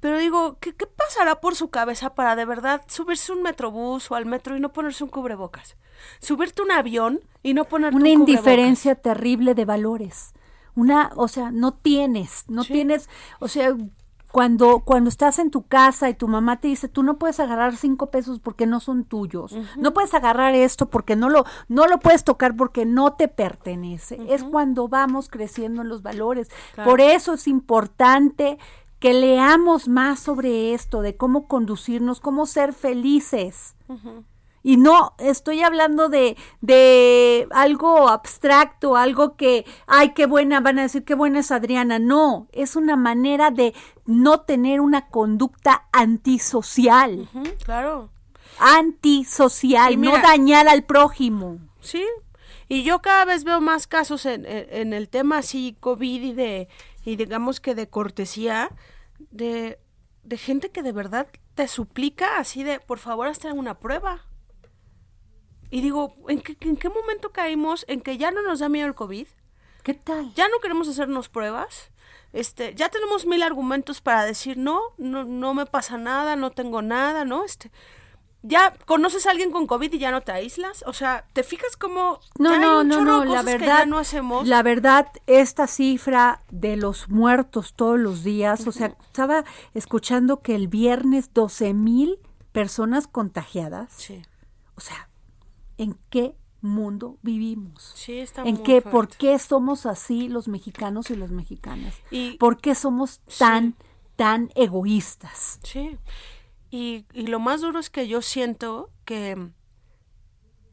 [0.00, 4.14] Pero digo, ¿qué, ¿qué pasará por su cabeza para de verdad subirse un metrobús o
[4.14, 5.76] al metro y no ponerse un cubrebocas?
[6.20, 8.44] Subirte un avión y no ponerte Una un cubrebocas.
[8.44, 10.34] indiferencia terrible de valores.
[10.76, 12.72] Una, o sea, no tienes, no Sí.
[12.74, 13.08] tienes,
[13.40, 13.74] o sea,
[14.30, 17.76] cuando, cuando estás en tu casa y tu mamá te dice, tú no puedes agarrar
[17.76, 21.98] cinco pesos porque no son tuyos, no puedes agarrar esto porque no lo, no lo
[21.98, 24.18] puedes tocar porque no te pertenece.
[24.28, 26.50] Es cuando vamos creciendo en los valores.
[26.74, 26.90] Claro.
[26.90, 28.58] Por eso es importante
[28.98, 33.76] que leamos más sobre esto, de cómo conducirnos, cómo ser felices.
[34.62, 40.82] Y no estoy hablando de, de algo abstracto, algo que, ay, qué buena, van a
[40.82, 41.98] decir qué buena es Adriana.
[41.98, 47.28] No, es una manera de no tener una conducta antisocial.
[47.64, 48.10] Claro.
[48.58, 51.58] Antisocial, Y no mira- dañar al prójimo.
[51.80, 52.04] Sí,
[52.68, 56.32] y yo cada vez veo más casos en, en- en el tema así COVID y
[56.32, 56.68] de,
[57.04, 58.70] y digamos que de cortesía,
[59.30, 59.78] de,
[60.24, 64.24] de gente que de verdad te suplica así de, por favor, hazte una prueba.
[65.70, 68.86] Y digo, ¿en qué, ¿en qué momento caímos en que ya no nos da miedo
[68.86, 69.26] el COVID?
[69.82, 70.32] ¿Qué tal?
[70.34, 71.90] ya no queremos hacernos pruebas.
[72.32, 76.82] Este, ya tenemos mil argumentos para decir no, no, no me pasa nada, no tengo
[76.82, 77.42] nada, ¿no?
[77.44, 77.70] Este,
[78.42, 80.84] ya conoces a alguien con COVID y ya no te aíslas.
[80.86, 83.78] O sea, ¿te fijas cómo No, ya hay no, un no, no, la que verdad,
[83.80, 84.46] ya no hacemos?
[84.46, 90.54] la verdad, esta cifra de los muertos todos los días, o sea, estaba escuchando que
[90.54, 92.18] el viernes 12 mil
[92.52, 93.92] personas contagiadas.
[93.96, 94.22] Sí,
[94.76, 95.07] O sea,
[95.78, 97.92] ¿en qué mundo vivimos?
[97.96, 98.90] sí, está ¿En muy qué, fuerte.
[98.90, 101.94] por qué somos así los mexicanos y las mexicanas?
[102.10, 103.74] Y- ¿Por qué somos tan,
[104.16, 105.60] tan egoístas?
[105.62, 105.96] Sí.
[106.70, 109.50] Y, y lo más duro es que yo siento que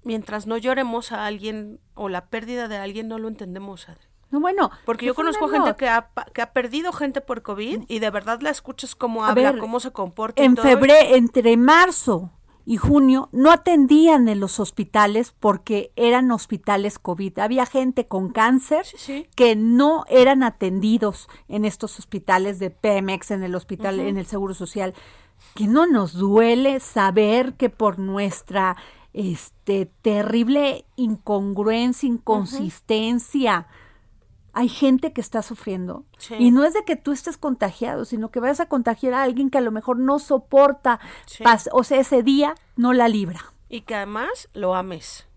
[0.03, 4.05] mientras no lloremos a alguien o la pérdida de alguien, no lo entendemos, Adri.
[4.31, 7.99] No, bueno, Porque yo conozco gente que ha, que ha perdido gente por COVID y
[7.99, 10.43] de verdad la escuchas cómo A habla, ver, cómo se comporta.
[10.43, 12.31] en febrero, entre marzo
[12.65, 17.37] y junio, no atendían en los hospitales porque eran hospitales COVID.
[17.39, 19.27] Había gente con cáncer Sí, sí.
[19.35, 24.55] que no eran atendidos en estos hospitales de Pemex, en el hospital, en el Seguro
[24.55, 24.95] Social.
[25.53, 28.77] Que no nos duele saber que por nuestra
[29.13, 33.67] este terrible incongruencia, inconsistencia,
[34.55, 36.05] hay gente que está sufriendo.
[36.17, 36.35] Sí.
[36.39, 39.49] Y no es de que tú estés contagiado, sino que vayas a contagiar a alguien
[39.49, 41.43] que a lo mejor no soporta, Sí.
[41.73, 43.53] o sea, ese día no la libra.
[43.69, 45.27] Y que además lo ames.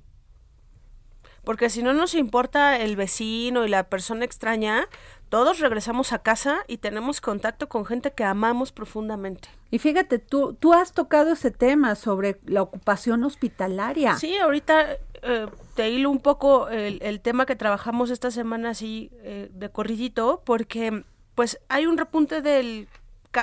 [1.44, 4.86] porque si no nos importa el vecino y la persona extraña,
[5.30, 9.48] todos regresamos a casa y tenemos contacto con gente que amamos profundamente.
[9.70, 14.16] Y fíjate, tú, tú has tocado ese tema sobre la ocupación hospitalaria.
[14.18, 19.10] Sí, ahorita eh, te hilo un poco el, el, tema que trabajamos esta semana así
[19.22, 21.04] eh, de corridito, porque
[21.34, 22.88] pues hay un repunte del...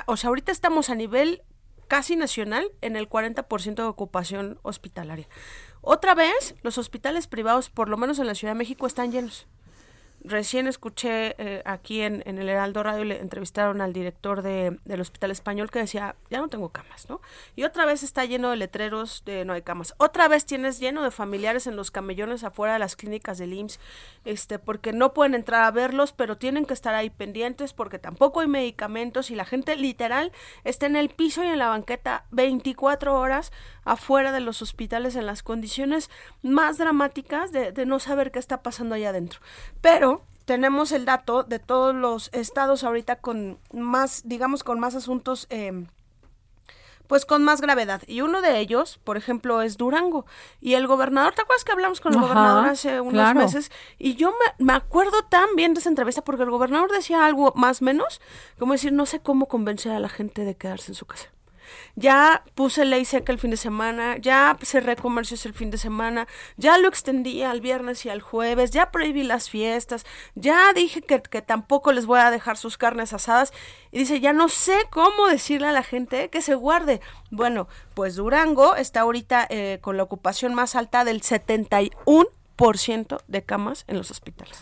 [0.06, 1.42] O sea, ahorita estamos a nivel
[1.88, 5.28] casi nacional en el 40% de ocupación hospitalaria.
[5.80, 9.46] Otra vez, los hospitales privados, por lo menos en la Ciudad de México, están llenos
[10.26, 15.30] recién escuché eh, aquí en, el Heraldo Radio, le entrevistaron al director de, del Hospital
[15.30, 17.20] Español que decía, ya no tengo camas, ¿no?
[17.54, 19.94] Y otra vez está lleno de letreros de no hay camas.
[19.98, 23.80] Otra vez tienes lleno de familiares en los camellones afuera de las clínicas del IMSS,
[24.24, 28.40] este, porque no pueden entrar a verlos, pero tienen que estar ahí pendientes porque tampoco
[28.40, 30.32] hay medicamentos y la gente literal
[30.64, 33.52] está en el piso y en la banqueta 24 horas
[33.84, 36.10] afuera de los hospitales en las condiciones
[36.42, 39.40] más dramáticas de, de no saber qué está pasando allá adentro.
[39.80, 40.15] Pero
[40.46, 45.46] tenemos el dato de todos los estados ahorita con más, digamos, con más asuntos.
[45.50, 45.86] Eh,
[47.06, 48.02] pues con más gravedad.
[48.08, 50.26] Y uno de ellos, por ejemplo, es Durango.
[50.60, 53.38] Y el gobernador, ¿te acuerdas que hablamos con el Ajá, gobernador hace unos claro.
[53.38, 53.70] meses?
[53.96, 57.52] Y yo me, me, acuerdo tan bien de esa entrevista porque el gobernador decía algo
[57.54, 58.20] más menos,
[58.58, 61.30] como decir, no sé cómo convencer a la gente de quedarse en su casa.
[61.94, 66.26] Ya puse ley seca el fin de semana, ya cerré comercios el fin de semana,
[66.56, 70.04] ya lo extendí al viernes y al jueves, ya prohibí las fiestas,
[70.34, 73.52] ya dije que, que, tampoco les voy a dejar sus carnes asadas.
[73.92, 77.00] Y dice, ya no sé cómo decirle a la gente que se guarde.
[77.30, 83.20] Bueno, pues Durango está ahorita eh, con la ocupación más alta del 71 por ciento
[83.28, 84.56] de camas en los hospitales.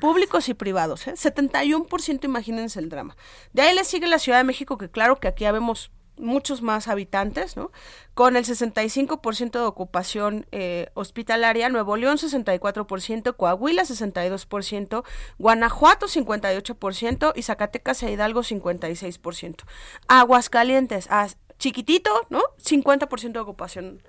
[0.00, 1.14] Públicos y privados, ¿eh?
[1.14, 3.16] 71% imagínense el drama.
[3.52, 6.88] De ahí le sigue la Ciudad de México, que claro que aquí habemos muchos más
[6.88, 7.70] habitantes, ¿no?
[8.14, 15.04] Con el 65% de ocupación eh, hospitalaria, Nuevo León 64%, Coahuila 62%,
[15.38, 19.64] Guanajuato 58% y Zacatecas e Hidalgo 56%.
[20.08, 22.42] Aguascalientes, ah, chiquitito, ¿no?
[22.62, 24.02] 50% de ocupación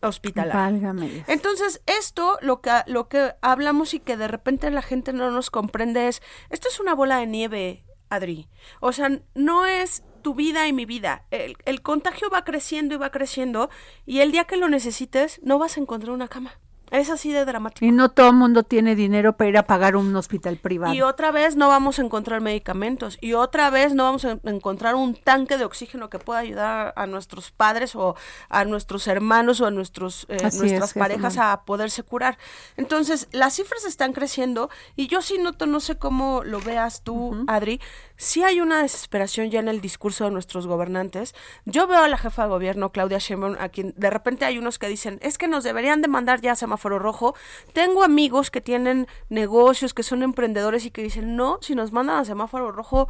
[0.00, 0.60] hospitalaria.
[0.60, 1.24] Válgame.
[1.28, 5.50] Entonces, esto lo que lo que hablamos y que de repente la gente no nos
[5.50, 8.48] comprende es, esto es una bola de nieve, Adri.
[8.80, 11.26] O sea, no es tu vida y mi vida.
[11.30, 13.70] El, el, contagio va creciendo y va creciendo
[14.06, 16.58] y el día que lo necesites no vas a encontrar una cama.
[16.90, 17.84] Es así de dramático.
[17.84, 20.94] Y no todo el mundo tiene dinero para ir a pagar un hospital privado.
[20.94, 23.18] Y otra vez no vamos a encontrar medicamentos.
[23.20, 27.06] Y otra vez no vamos a encontrar un tanque de oxígeno que pueda ayudar a
[27.06, 28.14] nuestros padres o
[28.48, 32.38] a nuestros hermanos o a nuestros, eh, nuestras es, parejas a poderse curar.
[32.76, 37.14] Entonces, las cifras están creciendo y yo sí noto, no sé cómo lo veas tú,
[37.14, 37.44] uh -huh.
[37.48, 37.80] Adri,
[38.16, 41.34] sí hay una desesperación ya en el discurso de nuestros gobernantes.
[41.64, 44.78] Yo veo a la jefa de gobierno, Claudia Sheinbaum, a quien de repente hay unos
[44.78, 47.34] que dicen, es que nos deberían de mandar ya semáforo rojo.
[47.72, 52.18] Tengo amigos que tienen negocios, que son emprendedores y que dicen, no, si nos mandan
[52.18, 53.08] a semáforo rojo,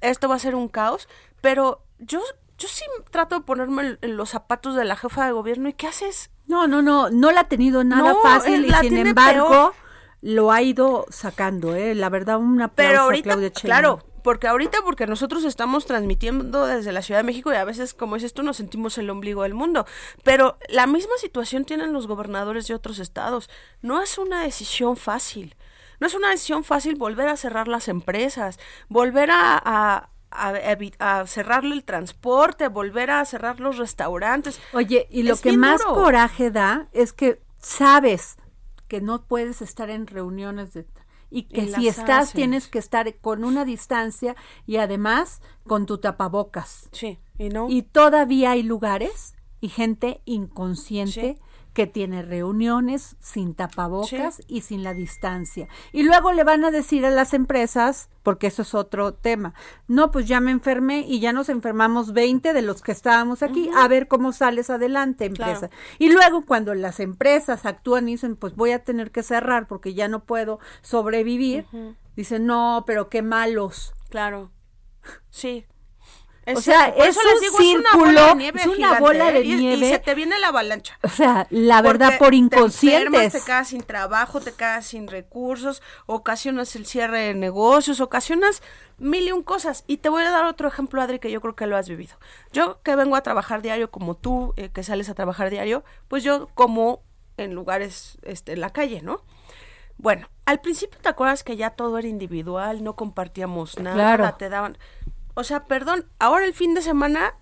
[0.00, 1.08] esto va a ser un caos.
[1.40, 2.20] Pero yo,
[2.58, 5.68] yo sí trato de ponerme en los zapatos de la jefa de gobierno.
[5.68, 6.30] ¿Y qué haces?
[6.46, 9.48] No, no, no, no la ha tenido nada no, fácil y sin embargo...
[9.48, 9.84] Peor
[10.24, 11.94] lo ha ido sacando, ¿eh?
[11.94, 17.02] La verdad, una Pero ahorita, Claudia claro, porque ahorita, porque nosotros estamos transmitiendo desde la
[17.02, 19.86] Ciudad de México y a veces, como dices tú, nos sentimos el ombligo del mundo.
[20.22, 23.50] Pero la misma situación tienen los gobernadores de otros estados.
[23.82, 25.54] No es una decisión fácil.
[26.00, 28.58] No es una decisión fácil volver a cerrar las empresas,
[28.88, 30.52] volver a, a a,
[30.98, 34.58] a, cerrarle el transporte, volver a cerrar los restaurantes.
[34.72, 35.94] Oye, y lo es que más duro.
[35.94, 38.36] coraje da es que sabes
[38.88, 40.86] que no puedes estar en reuniones de
[41.34, 46.88] y que si estás tienes que estar con una distancia y además con tu tapabocas.
[46.92, 47.66] Sí, y no.
[47.68, 51.42] Y todavía hay lugares y gente inconsciente sí.
[51.74, 54.44] Que tiene reuniones sin tapabocas sí.
[54.46, 55.68] y sin la distancia.
[55.92, 59.54] Y luego le van a decir a las empresas, porque eso es otro tema,
[59.88, 63.68] no, pues ya me enfermé y ya nos enfermamos 20 de los que estábamos aquí,
[63.68, 63.84] uh -huh.
[63.84, 65.68] a ver cómo sales adelante, empresa.
[65.68, 65.74] Claro.
[65.98, 69.94] Y luego cuando las empresas actúan y dicen, pues voy a tener que cerrar porque
[69.94, 71.96] ya no puedo sobrevivir, uh -huh.
[72.14, 73.94] dicen, no, pero qué malos.
[74.10, 74.52] Claro.
[75.28, 75.66] Sí,
[76.46, 79.00] es o sea, es un digo, círculo, es una bola de nieve, es una gigante,
[79.00, 79.86] bola de y, nieve.
[79.86, 80.98] Y, se te viene la avalancha.
[81.02, 83.10] O sea, la verdad, Porque por inconscientes.
[83.10, 88.00] Te, enfermas, te quedas sin trabajo, te quedas sin recursos, ocasionas el cierre de negocios,
[88.00, 88.62] ocasionas
[88.98, 89.84] mil y un cosas.
[89.86, 92.16] Y te voy a dar otro ejemplo, Adri, que yo creo que lo has vivido.
[92.52, 96.22] Yo que vengo a trabajar diario como tú, eh, que sales a trabajar diario, pues
[96.22, 97.02] yo como
[97.36, 99.22] en lugares, este, en la calle, ¿no?
[99.96, 104.34] Bueno, al principio te acuerdas que ya todo era individual, no compartíamos nada, claro.
[104.36, 104.76] te daban
[105.34, 107.34] o sea, perdón, ahora el fin de semana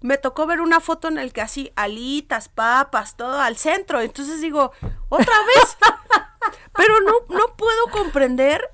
[0.00, 4.00] me tocó ver una foto en el que así alitas, papas, todo al centro.
[4.00, 4.72] Entonces digo,
[5.08, 5.76] otra vez.
[6.76, 8.70] Pero no, no puedo comprender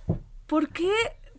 [0.47, 0.91] por qué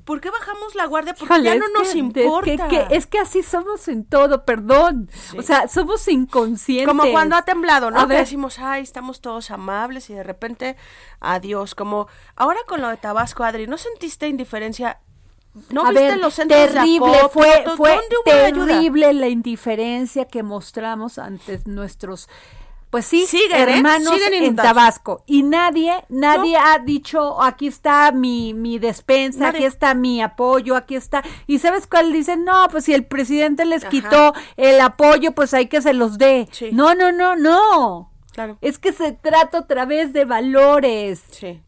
[0.09, 1.13] ¿Por qué bajamos la guardia?
[1.13, 2.51] Porque ya no nos importa.
[2.51, 5.07] Es que, es que, así somos en todo, perdón.
[5.37, 6.87] O sea, somos inconscientes.
[6.87, 8.07] Como cuando ha temblado, ¿no?
[8.07, 10.77] que decimos, ay, estamos todos amables y de repente,
[11.19, 11.75] adiós.
[11.75, 14.99] Como ahora con lo de Tabasco, Adri, ¿no sentiste indiferencia?
[15.71, 22.29] ¿No viste los centros terrible, fue, fue terrible la indiferencia que mostramos ante nuestros
[22.89, 23.77] pues sí, siguen, ¿eh?
[23.77, 25.23] hermanos en Tabasco.
[25.27, 30.95] Y nadie, nadie ha dicho, aquí está mi, mi despensa, aquí está mi apoyo, aquí
[30.95, 31.21] está.
[31.45, 32.11] Y ¿sabes cuál?
[32.11, 36.17] Dicen, no, pues si el presidente les quitó el apoyo, pues hay que se los
[36.17, 36.49] dé.
[36.71, 38.11] No, no, no, no.
[38.31, 38.57] Claro.
[38.61, 41.21] Es que se trata otra vez de valores.
[41.29, 41.61] Sí.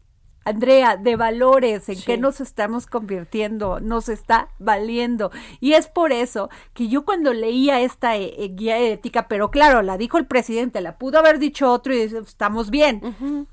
[0.44, 5.30] Andrea, de valores, en qué nos estamos convirtiendo, nos está valiendo.
[5.60, 9.82] Y es por eso que yo cuando leía esta eh, eh, guía ética, pero claro,
[9.82, 13.46] la dijo el presidente, la pudo haber dicho otro y estamos bien.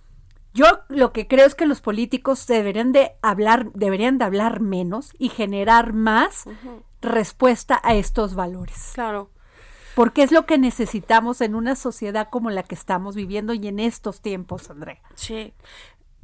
[0.53, 5.13] Yo lo que creo es que los políticos deberían de hablar, deberían de hablar menos
[5.19, 6.45] y generar más
[7.01, 8.91] respuesta a estos valores.
[8.93, 9.29] Claro.
[9.95, 13.79] Porque es lo que necesitamos en una sociedad como la que estamos viviendo y en
[13.79, 15.01] estos tiempos, Andrea.
[15.15, 15.53] Sí.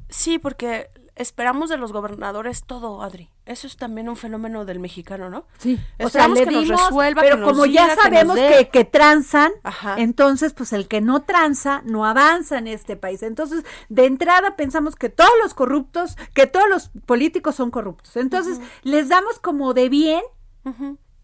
[0.09, 3.29] Sí, porque esperamos de los gobernadores todo, Adri.
[3.45, 5.45] Eso es también un fenómeno del mexicano, ¿no?
[5.57, 5.79] Sí.
[6.03, 9.51] o sea, le que resuelva, pero como ya sabemos que, que, transan,
[9.97, 13.23] entonces pues el que no tranza no avanza en este país.
[13.23, 18.17] Entonces, de entrada pensamos que todos los corruptos, que todos los políticos son corruptos.
[18.17, 20.21] Entonces, les damos como de bien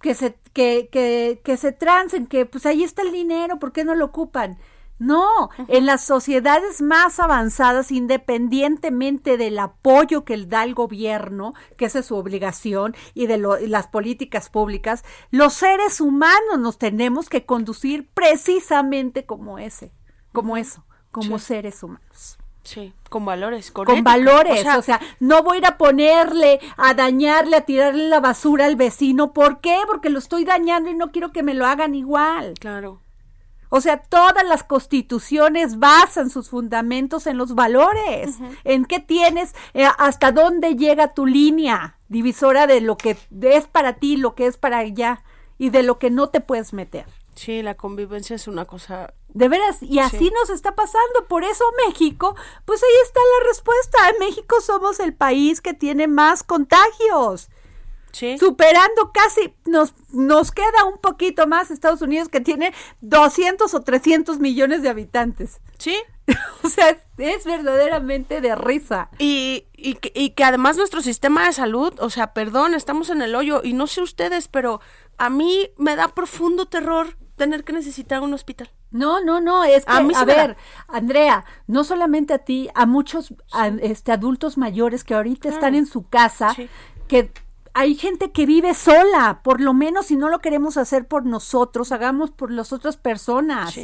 [0.01, 3.83] que se que, que, que se transen, que pues ahí está el dinero, ¿por qué
[3.83, 4.57] no lo ocupan?
[5.01, 11.99] No, en las sociedades más avanzadas, independientemente del apoyo que da el gobierno, que esa
[11.99, 18.11] es su obligación, y de las políticas públicas, los seres humanos nos tenemos que conducir
[18.13, 19.91] precisamente como ese,
[20.33, 22.37] como eso, como seres humanos.
[22.61, 26.93] Sí, con valores, con, con valores, o sea, no voy a ir a ponerle, a
[26.93, 29.79] dañarle, a tirarle la basura al vecino, ¿por qué?
[29.87, 32.53] Porque lo estoy dañando y no quiero que me lo hagan igual.
[32.59, 33.01] Claro.
[33.73, 39.87] O sea, todas las constituciones basan sus fundamentos en los valores, en qué tienes, eh,
[39.97, 44.57] hasta dónde llega tu línea divisora de lo que es para ti, lo que es
[44.57, 45.23] para allá
[45.57, 47.05] y de lo que no te puedes meter.
[47.35, 51.27] Sí, la convivencia es una cosa de veras, y así nos está pasando.
[51.29, 54.09] Por eso México, pues ahí está la respuesta.
[54.09, 57.49] En México somos el país que tiene más contagios.
[58.39, 64.39] Superando casi, nos, nos queda un poquito más Estados Unidos que tiene 200 o 300
[64.39, 65.61] millones de habitantes.
[65.77, 65.95] Sí.
[66.63, 69.09] o sea, es verdaderamente de risa.
[69.17, 73.21] Y, y, que, y que además nuestro sistema de salud, o sea, perdón, estamos en
[73.21, 74.81] el hoyo y no sé ustedes, pero
[75.17, 78.69] a mí me da profundo terror tener que necesitar un hospital.
[78.91, 80.57] No, no, no, es que, a, ver,
[80.87, 83.33] Andrea, no solamente a ti, a muchos
[83.81, 86.53] este, adultos mayores que ahorita están en su casa,
[87.07, 87.31] que
[87.73, 91.91] hay gente que vive sola, por lo menos si no lo queremos hacer por nosotros,
[91.91, 93.79] hagamos por las otras personas.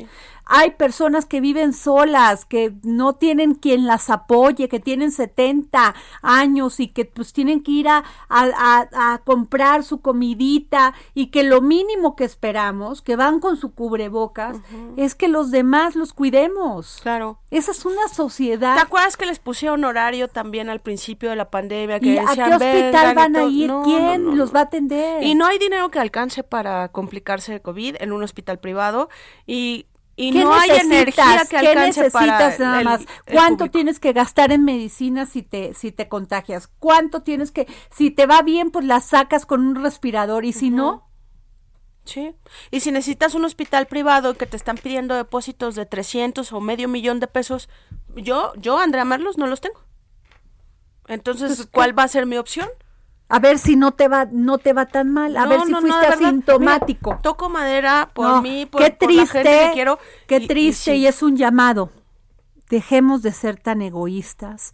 [0.48, 6.80] Hay personas que viven solas, que no tienen quien las apoye, que tienen 70 años
[6.80, 12.16] y que pues tienen que ir a, a, comprar su comidita y que lo mínimo
[12.16, 14.58] que esperamos, que van con su cubrebocas,
[14.96, 17.00] es que los demás los cuidemos.
[17.02, 17.40] Claro.
[17.52, 18.76] Esa es una sociedad.
[18.76, 22.00] ¿Te acuerdas que les pusieron horario también al principio de la pandemia?
[22.00, 23.72] Que ¿Y a qué hospital van a ir?
[23.84, 25.24] ¿Quién los va a atender?
[25.24, 29.10] Y no hay dinero que alcance para complicarse de COVID en un hospital privado
[29.46, 29.86] y
[30.18, 33.02] y no hay energía que ¿Qué necesitas nada más?
[33.32, 36.68] ¿Cuánto tienes que gastar en medicina si te si te contagias?
[36.80, 40.72] ¿Cuánto tienes que si te va bien pues la sacas con un respirador y si
[40.72, 41.08] no?
[42.04, 42.34] Sí.
[42.72, 46.88] Y si necesitas un hospital privado que te están pidiendo depósitos de 300 o medio
[46.88, 47.70] millón de pesos,
[48.16, 49.82] yo yo Andrea Merlos no los tengo.
[51.08, 52.68] Entonces, pues, ¿cuál va a ser mi opción?
[53.30, 56.06] A ver si no te va, no te va tan mal, a ver si fuiste
[56.08, 57.20] asintomático.
[57.22, 60.00] toco madera por mí, por, qué triste, la gente que quiero.
[60.28, 61.92] Qué triste y, es un llamado.
[62.70, 64.74] Dejemos de ser tan egoístas.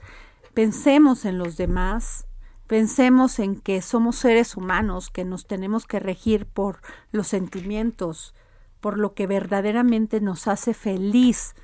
[0.53, 2.27] Pensemos en los demás.
[2.67, 6.79] Pensemos en que somos seres humanos, que nos tenemos que regir por
[7.11, 8.33] los sentimientos,
[8.79, 11.55] por lo que verdaderamente nos hace feliz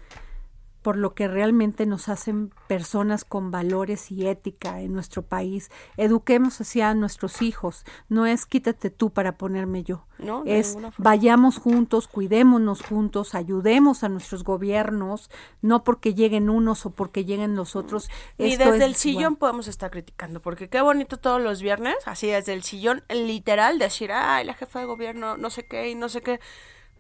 [0.82, 5.69] por lo que realmente nos hacen personas con valores y ética en nuestro país.
[5.97, 7.86] Eduquemos hacia nuestros hijos.
[8.07, 10.05] No es quítate tú para ponerme yo.
[10.19, 15.30] No, es vayamos juntos, cuidémonos juntos, ayudemos a nuestros gobiernos,
[15.61, 18.09] no porque lleguen unos o porque lleguen los otros.
[18.38, 22.53] Y desde el sillón podemos estar criticando, porque qué bonito todos los viernes, así desde
[22.53, 26.21] el sillón, literal, decir, ay, la jefa de gobierno, no sé qué y no sé
[26.21, 26.41] qué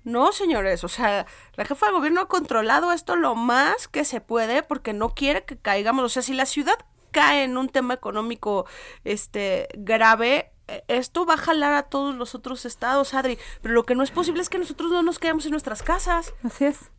[0.03, 1.25] No, señores, o sea,
[1.55, 5.43] la jefa de gobierno ha controlado esto lo más que se puede porque no quiere
[5.43, 6.03] que caigamos.
[6.05, 6.77] O sea, si la ciudad
[7.11, 8.65] cae en un tema económico
[9.03, 13.37] este grave, e, esto va a jalar a todos los otros estados, Adri.
[13.61, 16.33] Pero lo que no es posible es que nosotros no nos quedemos en nuestras casas.
[16.43, 16.91] Así es.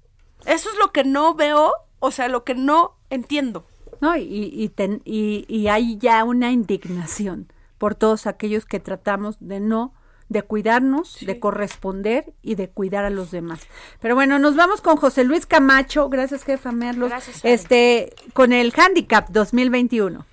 [0.46, 3.66] Eso es lo que no veo, o sea, lo que no entiendo.
[4.00, 4.72] No, y, y,
[5.04, 9.94] y, y hay ya una indignación por todos aquellos que tratamos de no
[10.30, 13.60] de cuidarnos, de corresponder y de cuidar a los demás.
[14.00, 18.72] Pero bueno, nos vamos con José Luis Camacho, gracias jefa Merlos, Gracias, este con el
[18.74, 20.24] Handicap 2021.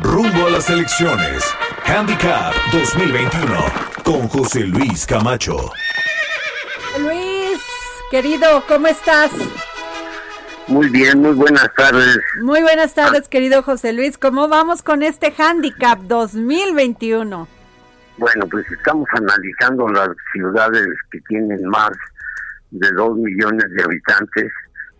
[0.00, 1.44] Rumbo a las elecciones.
[1.84, 3.56] Handicap 2021
[4.04, 5.72] con José Luis Camacho.
[7.00, 7.58] Luis,
[8.12, 9.32] querido, ¿cómo estás?
[10.68, 12.18] Muy bien, muy buenas tardes.
[12.42, 14.18] Muy buenas tardes, querido José Luis.
[14.18, 17.46] ¿Cómo vamos con este Handicap 2021?
[18.18, 21.92] Bueno, pues estamos analizando las ciudades que tienen más
[22.72, 24.52] de dos millones de habitantes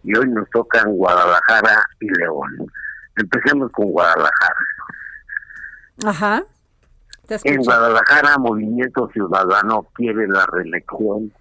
[0.04, 2.70] y hoy nos tocan Guadalajara y León.
[3.16, 4.60] Empecemos con Guadalajara.
[6.04, 6.44] Ajá.
[7.28, 7.62] En.
[7.62, 11.32] Guadalajara, Movimiento Ciudadano quiere la reelección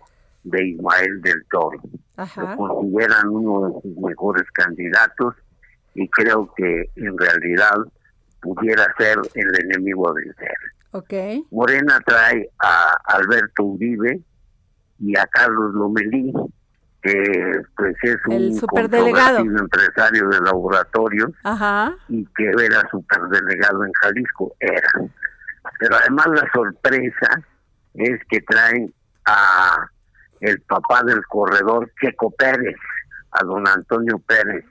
[0.45, 1.79] de Ismael del Toro.
[2.17, 2.55] Ajá.
[2.57, 5.35] Lo consideran uno de sus mejores candidatos
[5.93, 7.75] y creo que en realidad
[8.41, 10.55] pudiera ser el enemigo a vencer.
[10.91, 11.13] Ok.
[11.51, 14.21] Morena trae a Alberto Uribe
[14.99, 16.31] y a Carlos Lomelí,
[17.01, 19.39] que pues es un superdelegado.
[19.39, 21.93] empresario de laboratorios Ajá.
[22.07, 24.89] y que era superdelegado en Jalisco, era.
[25.79, 27.43] Pero además la sorpresa
[27.95, 28.93] es que traen
[29.25, 29.89] a
[30.41, 32.75] el papá del corredor Checo Pérez,
[33.31, 34.65] a don Antonio Pérez,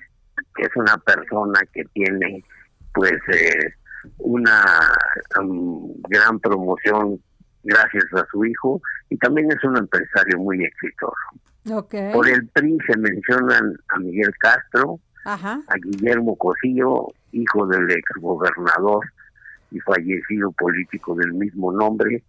[0.55, 2.45] que es una persona que tiene
[2.93, 3.75] pues eh,
[4.19, 4.65] una
[5.41, 7.21] um, gran promoción
[7.63, 11.15] gracias a su hijo y también es un empresario muy exitoso.
[12.13, 15.63] Por el PRI se mencionan a Miguel Castro, Ajá.
[15.67, 19.05] a Guillermo Cosío, hijo del exgobernador
[19.71, 22.23] y fallecido político del mismo nombre,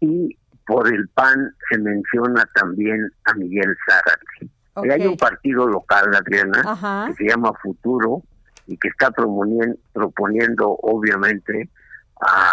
[0.00, 0.36] y
[0.70, 4.50] por el PAN se menciona también a Miguel Zárate.
[4.74, 4.86] Ok.
[4.86, 7.06] Y hay un partido local, Adriana, Ajá.
[7.08, 8.22] que se llama Futuro
[8.68, 11.68] y que está promonien- proponiendo, obviamente,
[12.20, 12.52] a,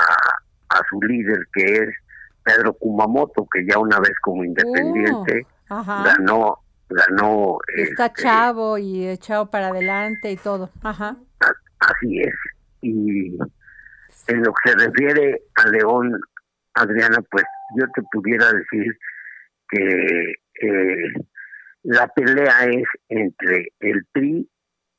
[0.69, 1.89] a su líder, que es
[2.43, 6.59] Pedro Kumamoto, que ya una vez como independiente Uh, ganó
[6.89, 10.69] ganó Está este, chavo y echado para adelante y todo.
[10.81, 11.17] Ajá.
[11.79, 12.33] Así es.
[12.81, 13.37] Y
[14.27, 16.17] en lo que se refiere a León,
[16.73, 17.43] Adriana, pues
[17.75, 18.97] yo te pudiera decir
[19.69, 21.13] que eh,
[21.83, 24.49] la pelea es entre el PRI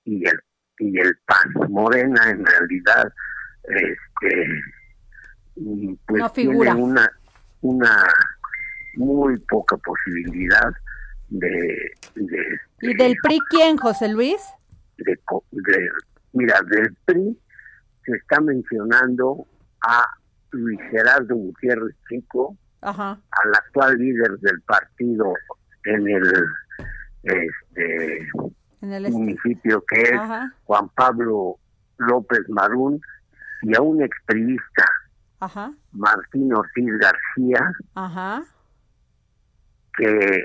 [0.05, 0.41] y el
[0.79, 1.71] y el PAN.
[1.71, 3.13] Morena en realidad
[3.65, 4.47] este
[6.07, 7.11] pues No tiene una
[7.61, 8.05] una
[8.95, 10.73] muy poca posibilidad
[11.29, 14.41] de, de ¿Y del PRI quién, José Luis?
[14.97, 15.19] de-
[16.33, 17.39] mira, del PRI
[18.05, 19.47] se está mencionando
[19.83, 20.05] a
[20.53, 23.11] Luis Gerardo Gutiérrez Chico, Ajá.
[23.31, 25.33] al actual líder del partido
[25.85, 26.45] en el
[27.25, 28.19] este
[28.81, 29.19] En el este.
[29.19, 30.53] municipio que es Ajá.
[30.65, 31.57] Juan Pablo
[31.99, 33.01] López Marún
[33.63, 34.85] y a un expriista
[35.41, 35.73] Ajá.
[35.93, 38.43] Martín Ortiz García Ajá.
[39.97, 40.45] que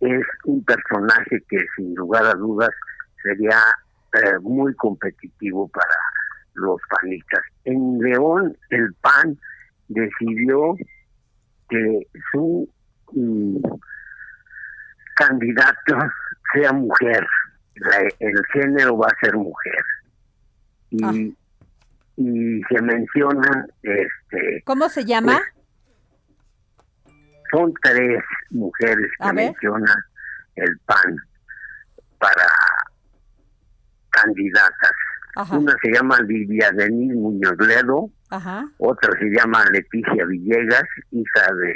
[0.00, 2.70] es un personaje que sin lugar a dudas
[3.22, 3.58] sería
[4.12, 5.94] eh, muy competitivo para
[6.58, 7.40] los panistas.
[7.64, 9.38] En León el PAN
[9.88, 10.76] decidió
[11.68, 12.00] que
[12.32, 12.68] su
[13.12, 13.56] mm,
[15.16, 15.96] candidato
[16.54, 17.26] sea mujer,
[17.76, 19.82] La- el género va a ser mujer.
[20.90, 21.36] Y,
[22.16, 25.40] y se mencionan este ¿Cómo se llama?
[27.50, 29.34] son tres mujeres que ver.
[29.34, 29.94] menciona
[30.56, 31.16] el PAN
[32.18, 32.46] para
[34.10, 34.92] candidatas.
[35.38, 35.56] Ajá.
[35.56, 38.66] Una se llama Lidia Denis Muñoz Ledo, Ajá.
[38.78, 40.82] otra se llama Leticia Villegas,
[41.12, 41.74] hija de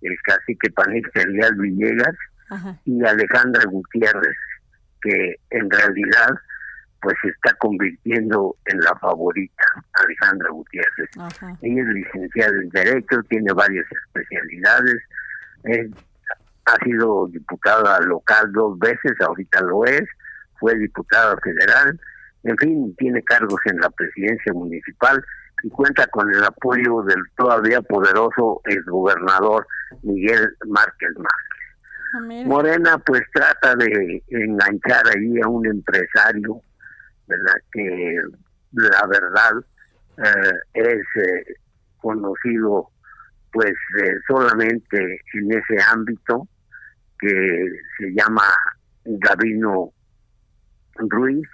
[0.00, 2.16] el cacique panista Elial Villegas,
[2.48, 2.74] Ajá.
[2.86, 4.36] y Alejandra Gutiérrez,
[5.02, 6.30] que en realidad
[7.02, 11.10] pues se está convirtiendo en la favorita, Alejandra Gutiérrez.
[11.18, 11.54] Ajá.
[11.60, 14.96] Ella es licenciada en Derecho, tiene varias especialidades,
[15.64, 15.90] es-
[16.64, 20.02] ha sido diputada local dos veces, ahorita lo es,
[20.58, 22.00] fue diputada federal,
[22.46, 25.22] en fin, tiene cargos en la presidencia municipal
[25.62, 29.66] y cuenta con el apoyo del todavía poderoso exgobernador
[30.02, 31.56] Miguel Márquez Márquez.
[32.14, 32.44] Ah.
[32.46, 36.60] Morena pues trata de enganchar ahí a un empresario,
[37.26, 37.54] ¿verdad?
[37.72, 38.20] Que
[38.72, 39.52] la verdad
[40.18, 41.54] eh, es eh,
[41.98, 42.90] conocido
[43.52, 46.46] pues eh, solamente en ese ámbito
[47.18, 48.44] que se llama
[49.04, 49.92] Gabino
[50.96, 51.48] Ruiz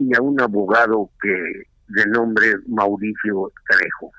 [0.00, 4.12] y a un abogado que de nombre Mauricio Trejo.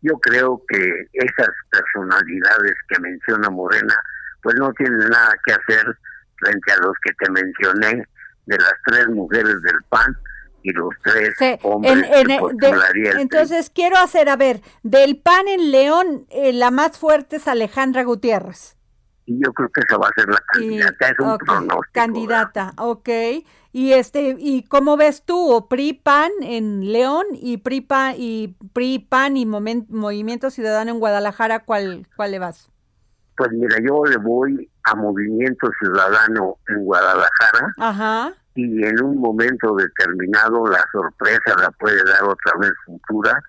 [0.00, 3.94] Yo creo que esas personalidades que menciona Morena
[4.42, 5.84] pues no tienen nada que hacer
[6.36, 8.06] frente a los que te mencioné
[8.46, 10.16] de las tres mujeres del PAN
[10.62, 12.04] y los tres hombres
[13.16, 18.04] entonces quiero hacer a ver del PAN en León eh, la más fuerte es Alejandra
[18.04, 18.77] Gutiérrez
[19.28, 23.08] y yo creo que esa va a ser la candidata es un pronóstico candidata ok.
[23.70, 28.56] Y este y cómo ves tú o PRI PAN en León y PRI PAN y
[28.72, 32.70] PRI PAN y Movimiento Ciudadano en Guadalajara cuál cuál le vas
[33.36, 37.74] pues mira yo le voy a Movimiento Ciudadano en Guadalajara.
[37.76, 38.32] Ajá.
[38.54, 43.40] Y en un momento determinado la sorpresa la puede dar otra vez futura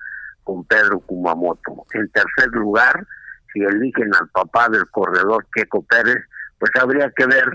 [0.44, 1.86] con Pedro Kumamoto.
[1.94, 3.08] En tercer lugar,
[3.54, 6.24] si eligen al papá del corredor Keco Pérez,
[6.60, 7.50] pues habría que ver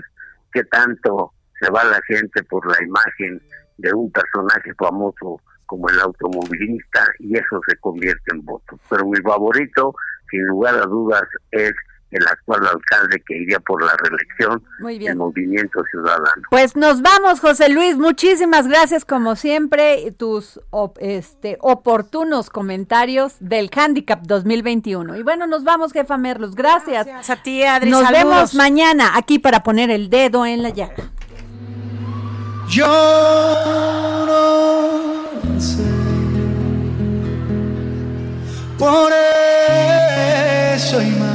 [0.51, 3.41] qué tanto se va la gente por la imagen
[3.77, 8.79] de un personaje famoso como el automovilista y eso se convierte en voto.
[8.89, 9.93] Pero mi favorito,
[10.29, 11.73] sin lugar a dudas, es
[12.15, 16.43] el actual alcalde que iría por la reelección del Movimiento Ciudadano.
[16.49, 17.97] Pues nos vamos, José Luis.
[17.97, 20.59] Muchísimas gracias, como siempre, tus
[20.99, 25.15] este, oportunos comentarios del Handicap 2021.
[25.17, 26.55] Y bueno, nos vamos, jefa Merlos.
[26.55, 27.05] Gracias.
[27.05, 27.89] Gracias a ti, Adri.
[27.89, 31.11] Nos vemos mañana aquí para poner el dedo en la llaga.
[32.69, 32.87] Yo
[34.25, 35.83] no sé
[38.77, 39.11] por
[40.73, 41.34] eso y más